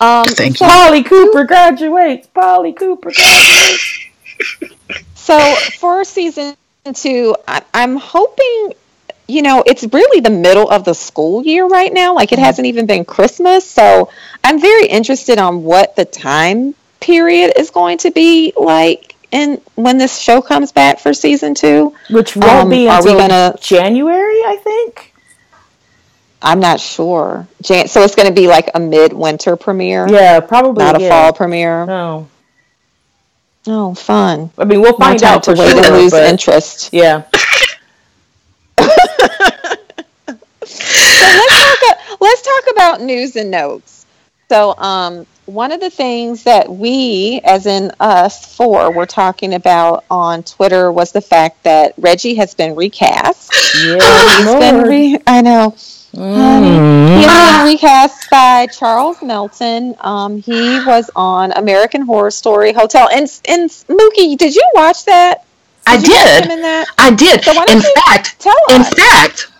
[0.00, 0.70] Um, Thank so, you.
[0.70, 2.26] Polly Cooper graduates.
[2.28, 3.98] Polly Cooper graduates.
[5.14, 5.38] So
[5.78, 6.56] for season
[6.94, 8.72] two, I, I'm hoping,
[9.28, 12.12] you know, it's really the middle of the school year right now.
[12.16, 14.10] Like it hasn't even been Christmas, so
[14.42, 19.98] I'm very interested on what the time period is going to be like in when
[19.98, 21.94] this show comes back for season two.
[22.10, 25.08] Which won't Um, be until gonna- January, I think.
[26.42, 27.46] I'm not sure.
[27.62, 30.84] Jan- so it's going to be like a midwinter premiere, Yeah, probably.
[30.84, 31.86] not a fall premiere.
[31.86, 32.28] No.
[33.68, 34.50] Oh, fun!
[34.58, 35.84] I mean, we'll find out to for wait sure.
[35.84, 36.88] and lose but- interest.
[36.92, 37.22] Yeah.
[38.78, 38.84] so
[40.66, 44.04] let's talk, let's talk about news and notes.
[44.48, 50.04] So, um, one of the things that we, as in us four, were talking about
[50.10, 53.52] on Twitter was the fact that Reggie has been recast.
[53.84, 53.98] Yeah.
[54.38, 55.74] He's been re- I know.
[56.14, 57.18] Mm.
[57.18, 59.94] He has been recast by Charles Melton.
[60.00, 63.08] Um, he was on American Horror Story Hotel.
[63.12, 65.44] And and Mookie, did you watch that?
[65.86, 66.50] I did.
[66.50, 66.86] in that?
[66.98, 67.42] I did.
[67.42, 68.76] So why don't In you fact, Tell us?
[68.88, 69.51] in fact,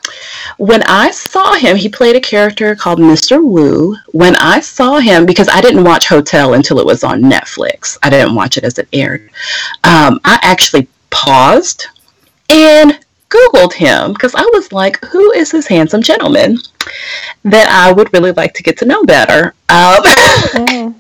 [0.59, 3.43] when I saw him, he played a character called Mr.
[3.43, 3.97] Wu.
[4.13, 8.11] When I saw him, because I didn't watch Hotel until it was on Netflix, I
[8.11, 9.31] didn't watch it as it aired.
[9.85, 11.87] Um, I actually paused
[12.51, 12.99] and
[13.29, 16.59] Googled him because I was like, who is this handsome gentleman
[17.45, 19.55] that I would really like to get to know better?
[19.69, 20.03] Um,
[20.53, 20.95] Mm,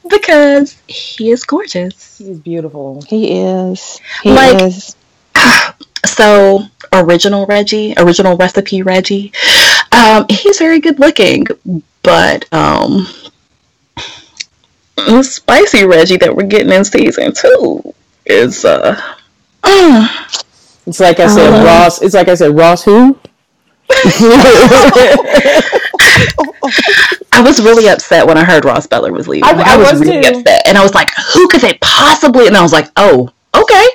[0.08, 2.18] because he is gorgeous.
[2.18, 3.02] He's beautiful.
[3.08, 4.00] he is.
[4.22, 4.96] He Like- is.
[6.06, 9.32] so original Reggie, original recipe Reggie.
[9.92, 11.46] Um, he's very good looking,
[12.02, 13.06] but um,
[14.96, 17.94] the spicy Reggie that we're getting in season two
[18.26, 18.94] is uh,
[19.62, 20.08] mm,
[20.86, 21.64] It's like I said, Uh.
[21.64, 22.02] Ross.
[22.02, 22.84] It's like I said, Ross.
[22.84, 23.18] Who?
[27.34, 29.44] I was really upset when I heard Ross Butler was leaving.
[29.44, 30.28] I- Like, I was really too.
[30.38, 33.86] upset, and I was like, "Who could they possibly?" And I was like, "Oh, okay,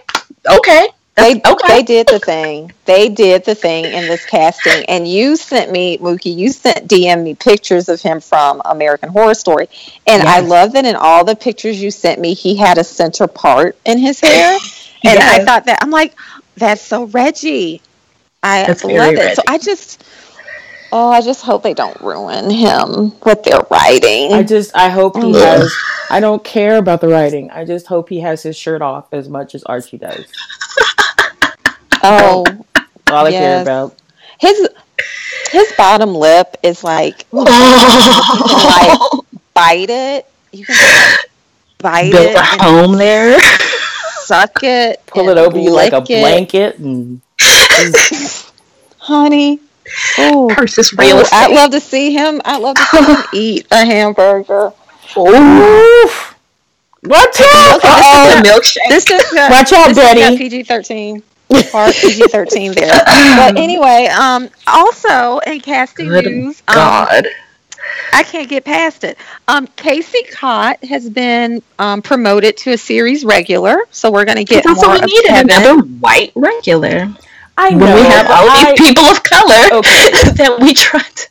[0.57, 0.87] okay,
[1.17, 2.71] They okay." they did the thing.
[2.85, 4.85] They did the thing in this casting.
[4.85, 9.33] And you sent me, Mookie, you sent DM me pictures of him from American Horror
[9.33, 9.67] Story.
[10.05, 13.27] And I love that in all the pictures you sent me, he had a center
[13.27, 14.57] part in his hair.
[15.03, 16.15] And I thought that I'm like,
[16.55, 17.81] that's so Reggie.
[18.41, 19.35] I That's love it.
[19.35, 20.03] So I just
[20.91, 24.33] oh, I just hope they don't ruin him with their writing.
[24.33, 25.39] I just, I hope he mm.
[25.39, 25.73] has.
[26.09, 27.51] I don't care about the writing.
[27.51, 30.25] I just hope he has his shirt off as much as Archie does.
[32.09, 32.43] Oh,
[33.11, 33.95] All I care about.
[34.39, 34.67] his
[35.51, 40.25] his bottom lip is like Oh, bite it.
[40.51, 41.17] You can
[41.79, 43.39] bite built it, a home there.
[44.21, 46.21] suck it, Pull it over you like a lick it.
[46.21, 47.21] blanket, and
[48.97, 49.59] honey.
[50.17, 51.35] Oh, Purchase real estate.
[51.37, 52.41] I'd love to see him.
[52.43, 54.73] I'd love to see him eat a hamburger.
[55.17, 56.35] Oof.
[57.03, 57.77] Watch out!
[57.77, 58.41] Okay, Uh-oh.
[58.41, 58.89] the milkshake.
[58.89, 60.37] This is got, Watch out, this has got Betty.
[60.37, 61.23] PG thirteen.
[61.71, 62.91] Part PG thirteen there.
[63.05, 66.75] But anyway, um, also in casting Good news, um,
[68.13, 69.17] I can't get past it.
[69.47, 74.43] Um, Casey Cott has been um, promoted to a series regular, so we're going to
[74.43, 75.27] get That's more what of we needed.
[75.29, 75.49] Kevin.
[75.51, 77.07] Another white regular.
[77.57, 77.85] I know.
[77.85, 80.11] When we have all I- these people of color Okay.
[80.35, 81.29] that we try to.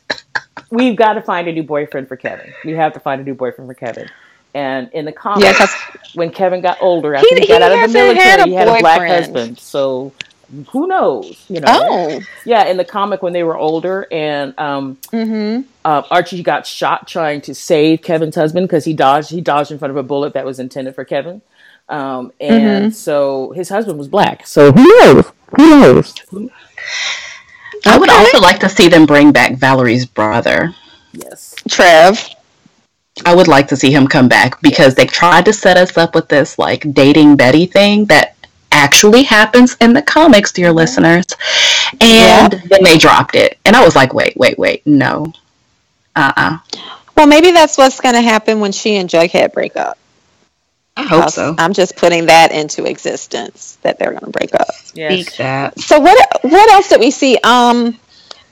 [0.71, 2.53] we've got to find a new boyfriend for Kevin.
[2.65, 4.09] We have to find a new boyfriend for Kevin.
[4.57, 5.75] And in the comics, Yeah, 'cause-
[6.15, 8.49] when Kevin got older, after he, He- got he out of the hasn't had military,
[8.49, 9.59] he had a black husband.
[9.59, 10.11] So
[10.71, 11.35] who knows?
[11.49, 11.67] You know.
[11.69, 15.61] Oh, Yeah, in the comic when they were older, and um, mm-hmm.
[15.85, 19.77] uh, Archie got shot trying to save Kevin's husband because he dodged he dodged in
[19.77, 21.41] front of a bullet that was intended for Kevin.
[21.89, 22.89] Um, and Mm-hmm.
[22.91, 24.47] so his husband was black.
[24.47, 25.25] So who knows?
[25.59, 26.13] Who knows?
[27.85, 28.17] I would Okay.
[28.17, 30.73] also like to see them bring back Valerie's brother.
[31.13, 31.53] Yes.
[31.69, 32.27] Trev.
[33.25, 36.15] I would like to see him come back because they tried to set us up
[36.15, 38.35] with this like dating Betty thing that
[38.71, 41.25] actually happens in the comics, dear listeners.
[42.01, 43.57] And then they dropped it.
[43.65, 45.33] And I was like, wait, wait, wait, no.
[46.15, 46.57] Uh uh
[47.15, 49.97] Well, maybe that's what's going to happen when she and Jughead break up.
[50.95, 51.55] I hope so.
[51.57, 54.67] I'm just putting that into existence that they're going to break up.
[54.95, 55.13] Yes.
[55.13, 55.79] Speak that.
[55.79, 56.39] So what?
[56.41, 57.37] What else did we see?
[57.43, 57.99] Um,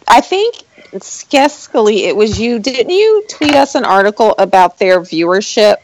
[0.08, 0.58] I think
[1.02, 2.60] Skeskali, it was you.
[2.60, 5.78] Didn't you tweet us an article about their viewership?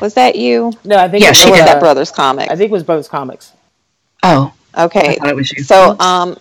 [0.00, 0.72] Was that you?
[0.84, 2.50] No, I think yeah, it was that Brothers Comics.
[2.50, 3.52] I think it was Brothers Comics.
[4.22, 5.16] Oh, okay.
[5.22, 5.62] it was you.
[5.62, 6.36] So, um,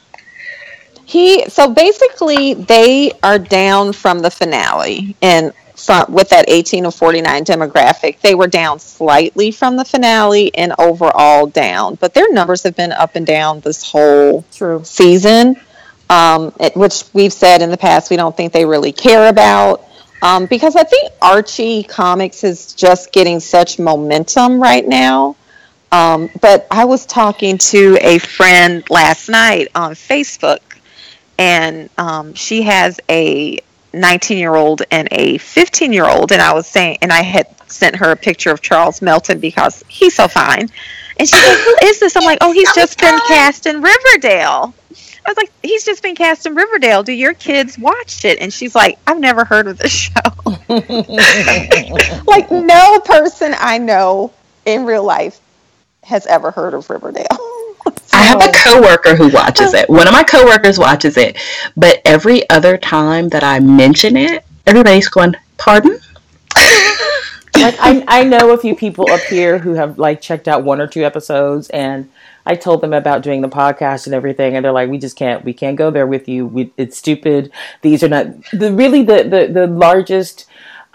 [1.06, 6.92] he so basically they are down from the finale and from with that 18 to
[6.92, 12.64] 49 demographic they were down slightly from the finale and overall down but their numbers
[12.64, 14.82] have been up and down this whole True.
[14.84, 15.60] season
[16.14, 19.84] um, it, which we've said in the past we don't think they really care about.
[20.22, 25.36] Um, because i think archie comics is just getting such momentum right now.
[25.92, 30.60] Um, but i was talking to a friend last night on facebook
[31.40, 33.60] and um, she has a
[33.94, 37.48] 19 year old and a 15 year old and i was saying and i had
[37.70, 40.70] sent her a picture of charles melton because he's so fine.
[41.20, 42.16] And she's like who is this?
[42.16, 44.74] I'm like oh he's just been cast in riverdale
[45.26, 47.04] i was like he's just been cast in riverdale.
[47.04, 48.40] Do your kids watch it?
[48.40, 50.12] And she's like i've never heard of this show.
[52.26, 54.34] Like no person i know
[54.66, 55.40] in real life
[56.04, 57.28] has ever heard of riverdale.
[58.14, 59.90] I have a coworker who watches it.
[59.90, 61.38] One of my coworkers watches it,
[61.76, 66.00] but every other time that I mention it, everybody's going, "Pardon?"
[66.56, 70.80] like I, I know a few people up here who have like checked out one
[70.80, 72.10] or two episodes, and
[72.46, 75.44] I told them about doing the podcast and everything, and they're like, "We just can't,
[75.44, 76.46] we can't go there with you.
[76.46, 77.52] We, it's stupid.
[77.82, 80.46] These are not the really the the the largest."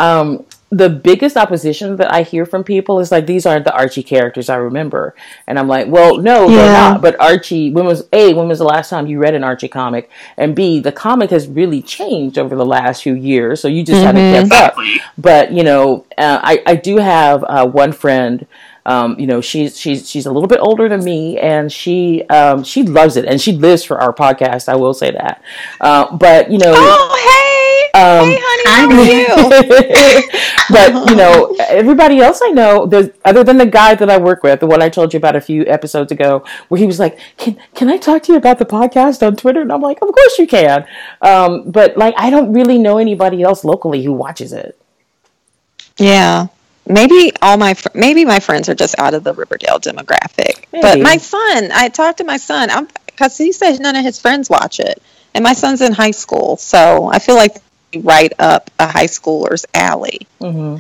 [0.01, 4.03] Um, the biggest opposition that I hear from people is like these aren't the Archie
[4.03, 5.15] characters I remember,
[5.47, 6.57] and I'm like, well, no, yeah.
[6.57, 7.01] they're not.
[7.01, 10.11] But Archie, when was a when was the last time you read an Archie comic?
[10.37, 14.05] And b the comic has really changed over the last few years, so you just
[14.05, 14.17] mm-hmm.
[14.17, 14.77] haven't kept up.
[15.17, 18.47] But you know, uh, I I do have uh, one friend.
[18.89, 22.65] Um, you know, she's she's she's a little bit older than me, and she um,
[22.65, 24.69] she loves it, and she lives for our podcast.
[24.69, 25.43] I will say that.
[25.81, 27.49] Uh, but you know, oh hey
[27.95, 30.29] um, hey, honey, how are you?
[30.71, 34.43] but you know, everybody else I know, there's other than the guy that I work
[34.43, 37.19] with, the one I told you about a few episodes ago, where he was like,
[37.39, 40.13] "Can can I talk to you about the podcast on Twitter?" And I'm like, "Of
[40.13, 40.87] course you can."
[41.23, 44.79] Um, but like, I don't really know anybody else locally who watches it.
[45.97, 46.49] Yeah,
[46.89, 50.65] maybe all my fr- maybe my friends are just out of the Riverdale demographic.
[50.73, 50.83] Maybe.
[50.83, 54.51] But my son, I talked to my son because he said none of his friends
[54.51, 55.03] watch it,
[55.35, 57.57] and my son's in high school, so I feel like
[58.03, 60.27] right up a high schooler's alley.
[60.41, 60.79] Mm-hmm.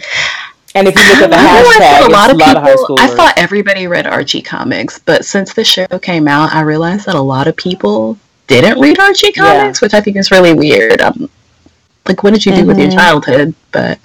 [0.75, 3.35] And if you look at the hashtag, a lot, of, people, lot of I thought
[3.37, 7.49] everybody read Archie comics, but since the show came out, I realized that a lot
[7.49, 9.87] of people didn't read Archie comics, yeah.
[9.87, 11.01] which I think is really weird.
[11.01, 11.31] Um,
[12.07, 12.69] like, what did you do mm-hmm.
[12.69, 12.99] with your mm-hmm.
[12.99, 13.55] childhood?
[13.73, 13.99] But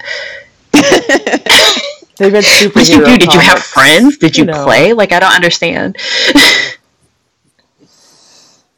[2.18, 2.76] they read superhero.
[2.76, 3.18] What did you do?
[3.18, 4.18] Did you have friends?
[4.18, 4.64] Did you, you know.
[4.64, 4.94] play?
[4.94, 5.98] Like, I don't understand.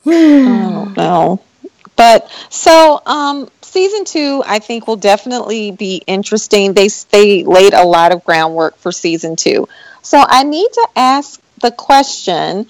[0.05, 1.41] oh no.
[1.95, 6.73] But so um season two, I think, will definitely be interesting.
[6.73, 9.67] They they laid a lot of groundwork for season two.
[10.01, 12.69] So I need to ask the question: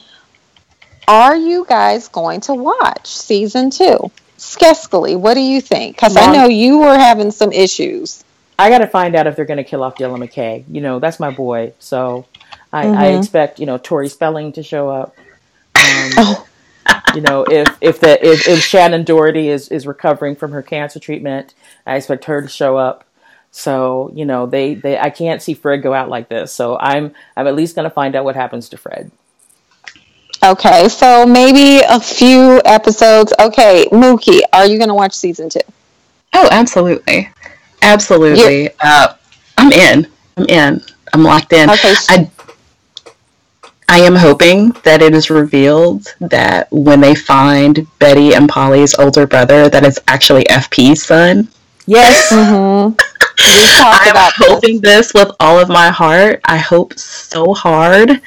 [1.07, 4.11] Are you guys going to watch season two?
[4.37, 5.95] Skeskali, what do you think?
[5.95, 8.23] Because I know you were having some issues.
[8.57, 10.63] I got to find out if they're going to kill off Dylan McKay.
[10.69, 11.73] You know, that's my boy.
[11.79, 12.25] So
[12.71, 12.97] I, mm-hmm.
[12.97, 15.15] I expect you know Tori Spelling to show up.
[15.75, 16.47] Um, oh
[17.15, 20.99] you know, if if the if, if Shannen Doherty is is recovering from her cancer
[20.99, 21.53] treatment,
[21.85, 23.05] I expect her to show up.
[23.51, 26.51] So you know, they they I can't see Fred go out like this.
[26.51, 29.11] So I'm I'm at least going to find out what happens to Fred.
[30.43, 33.33] Okay, so maybe a few episodes.
[33.39, 35.61] Okay, Mookie, are you going to watch season two?
[36.33, 37.29] Oh, absolutely,
[37.93, 38.69] absolutely.
[38.81, 39.13] Uh,
[39.57, 40.07] I'm in.
[40.37, 40.81] I'm in.
[41.13, 41.69] I'm locked in.
[41.69, 41.93] Okay.
[42.09, 42.29] I
[43.87, 49.27] I am hoping that it is revealed that when they find Betty and Polly's older
[49.27, 51.47] brother, that it's actually FP's son.
[51.85, 52.31] Yes.
[53.37, 54.15] Mm-hmm.
[54.17, 55.11] I'm hoping this.
[55.11, 56.39] this with all of my heart.
[56.45, 58.21] I hope so hard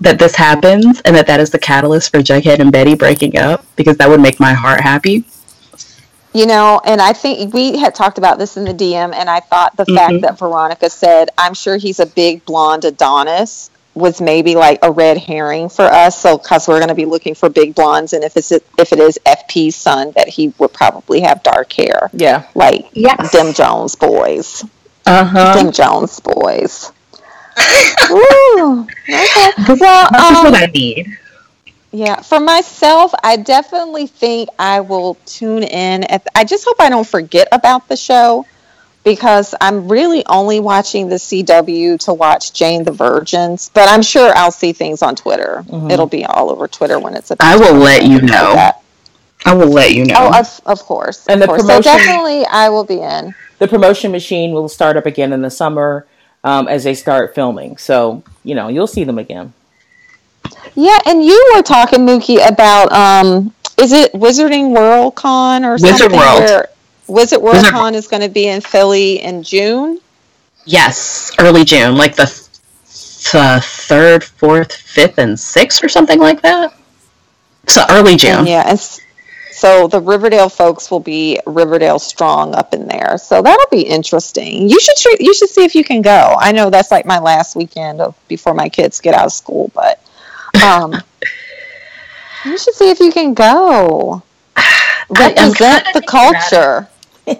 [0.00, 3.64] that this happens and that that is the catalyst for Jughead and Betty breaking up
[3.76, 5.24] because that would make my heart happy.
[6.38, 9.40] You know, and I think we had talked about this in the DM, and I
[9.40, 9.96] thought the mm-hmm.
[9.96, 14.92] fact that Veronica said, I'm sure he's a big blonde Adonis was maybe like a
[14.92, 16.16] red herring for us.
[16.22, 19.00] So because we're going to be looking for big blondes, and if it's if it
[19.00, 22.08] is FP's son, that he would probably have dark hair.
[22.12, 23.32] Yeah, like yes.
[23.32, 24.64] Dim Jones boys.
[25.06, 25.60] Uh huh.
[25.60, 26.92] Dim Jones boys.
[28.12, 29.50] Ooh, okay.
[29.80, 31.18] Well, um, what I need.
[31.90, 36.04] Yeah, for myself, I definitely think I will tune in.
[36.04, 38.46] At, I just hope I don't forget about the show
[39.04, 44.32] because I'm really only watching the CW to watch Jane the Virgins, but I'm sure
[44.36, 45.64] I'll see things on Twitter.
[45.66, 45.90] Mm-hmm.
[45.90, 47.30] It'll be all over Twitter when it's.
[47.30, 48.72] About I will let you know.
[49.46, 50.14] I will let you know.
[50.18, 51.26] Oh, of, of course.
[51.26, 51.62] And of the course.
[51.62, 51.84] promotion.
[51.84, 53.34] So definitely, I will be in.
[53.60, 56.06] The promotion machine will start up again in the summer
[56.44, 57.78] um, as they start filming.
[57.78, 59.54] So you know you'll see them again.
[60.74, 65.94] Yeah, and you were talking, Mookie, about um, is it Wizarding World Con or something?
[65.94, 66.44] Wizard something?
[66.44, 66.66] World.
[67.08, 70.00] Wizard World Wizard Con is going to be in Philly in June.
[70.64, 76.74] Yes, early June, like the th- third, fourth, fifth, and sixth, or something like that.
[77.66, 78.40] So early June.
[78.40, 78.78] And yeah, and
[79.58, 83.18] so the Riverdale folks will be Riverdale strong up in there.
[83.18, 84.68] So that'll be interesting.
[84.68, 86.36] You should you should see if you can go.
[86.38, 89.70] I know that's like my last weekend of before my kids get out of school,
[89.74, 90.00] but
[90.62, 90.94] um,
[92.44, 94.22] you should see if you can go.
[95.10, 96.88] Represent the culture.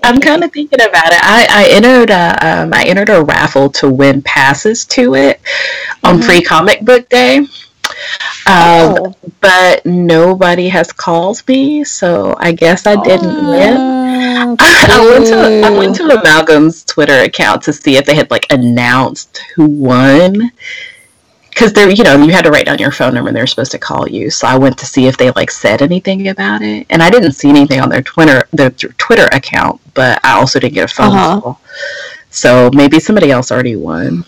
[0.02, 1.20] I'm kind of thinking about it.
[1.22, 5.40] I, I entered a um, I entered a raffle to win passes to it
[6.04, 6.26] on mm-hmm.
[6.26, 7.38] Free Comic Book Day.
[7.38, 7.46] Um,
[8.46, 9.14] oh.
[9.40, 13.76] But nobody has called me, so I guess I didn't oh, win.
[14.60, 18.46] I, went to I went to Amalgam's Twitter account to see if they had like
[18.50, 20.52] announced who won,
[21.58, 23.72] because they're you know you had to write down your phone number and they're supposed
[23.72, 24.30] to call you.
[24.30, 26.86] So i went to see if they like said anything about it.
[26.90, 30.74] And i didn't see anything on their twitter their twitter account but i also didn't
[30.74, 31.40] get a phone uh-huh.
[31.40, 31.60] call.
[32.30, 34.24] So maybe somebody else already won.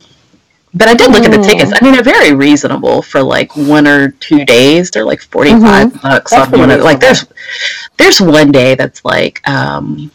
[0.74, 1.72] But i did look at the tickets.
[1.74, 4.90] I mean they're very reasonable for like one or two days.
[4.90, 5.98] They're like 45 mm-hmm.
[6.02, 7.26] bucks on one of, like there's
[7.96, 10.10] there's one day that's like um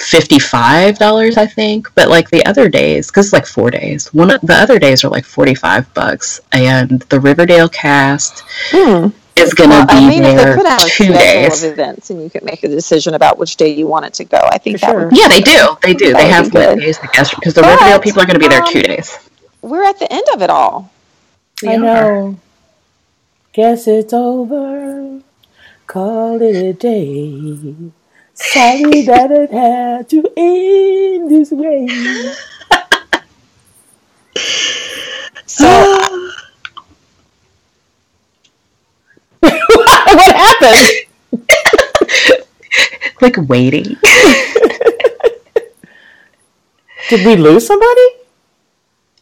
[0.00, 1.92] $55 i think.
[1.94, 4.12] But like the other days because it's like four days.
[4.14, 6.40] One of the other days are like 45 bucks.
[6.52, 9.12] And the riverdale cast mm.
[9.36, 12.22] is gonna well, be I mean, there they put out two days of events and
[12.22, 14.78] you can make a decision about which day you want it to go i think
[14.78, 15.04] For that sure.
[15.06, 15.76] would yeah they do.
[15.82, 16.12] they do.
[16.12, 18.72] They have good days because the but, riverdale people are going to be there um,
[18.72, 19.18] two days.
[19.62, 20.90] we're at the end of it all.
[21.62, 22.38] We i know.
[23.52, 25.20] Guess it's over.
[25.86, 27.92] Call it a day
[28.42, 31.86] Sorry that it had to end this way.
[35.46, 35.66] so,
[39.40, 41.06] what happened?
[43.20, 43.96] like waiting.
[47.08, 48.06] Did we lose somebody?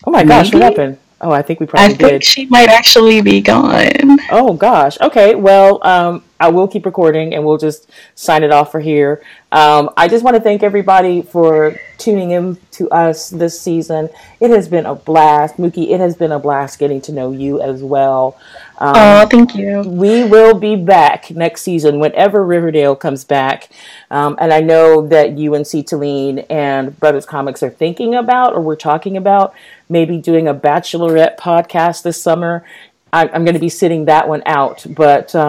[0.05, 0.63] Oh my gosh, Maybe?
[0.63, 0.99] what happened?
[1.21, 1.99] Oh, I think we probably I did.
[1.99, 4.19] think she might actually be gone.
[4.31, 4.99] Oh gosh.
[5.01, 5.35] Okay.
[5.35, 9.23] Well, um, I will keep recording, and we'll just sign it off for here.
[9.51, 14.09] Um, I just want to thank everybody for tuning in to us this season.
[14.41, 15.91] It has been a blast, Mookie.
[15.91, 18.39] It has been a blast getting to know you as well.
[18.79, 19.81] Um, oh, thank you.
[19.81, 23.71] We will be back next season whenever Riverdale comes back.
[24.11, 28.77] Um, and I know that UNC Tulane and Brothers Comics are thinking about, or we're
[28.77, 29.55] talking about,
[29.89, 32.65] maybe doing a Bachelorette podcast this summer.
[33.13, 35.49] I, am going to be sitting that one out, but um,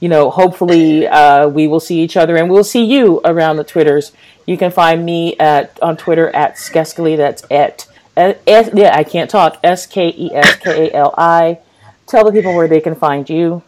[0.00, 3.64] you know, hopefully uh, we will see each other and we'll see you around the
[3.64, 4.12] Twitters.
[4.46, 7.16] You can find me at on Twitter at Skeskali.
[7.16, 7.86] That's at
[8.16, 9.58] S, yeah, I can't talk.
[9.62, 11.58] S K E S K A L I.
[12.06, 13.62] Tell the people where they can find you.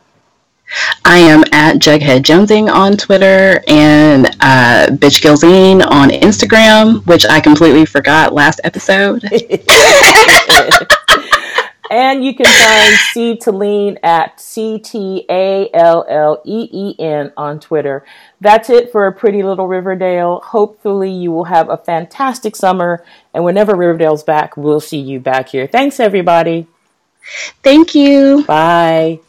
[1.04, 7.40] I am at Jughead Jonesing on Twitter and uh, Bitch Gilzine on Instagram, which I
[7.40, 9.22] completely forgot last episode.
[11.90, 17.32] and you can find C Talleen at C T A L L E E N
[17.36, 18.04] on Twitter.
[18.40, 20.40] That's it for a pretty little Riverdale.
[20.40, 23.04] Hopefully, you will have a fantastic summer.
[23.34, 25.66] And whenever Riverdale's back, we'll see you back here.
[25.66, 26.66] Thanks, everybody.
[27.62, 28.44] Thank you.
[28.46, 29.20] Bye.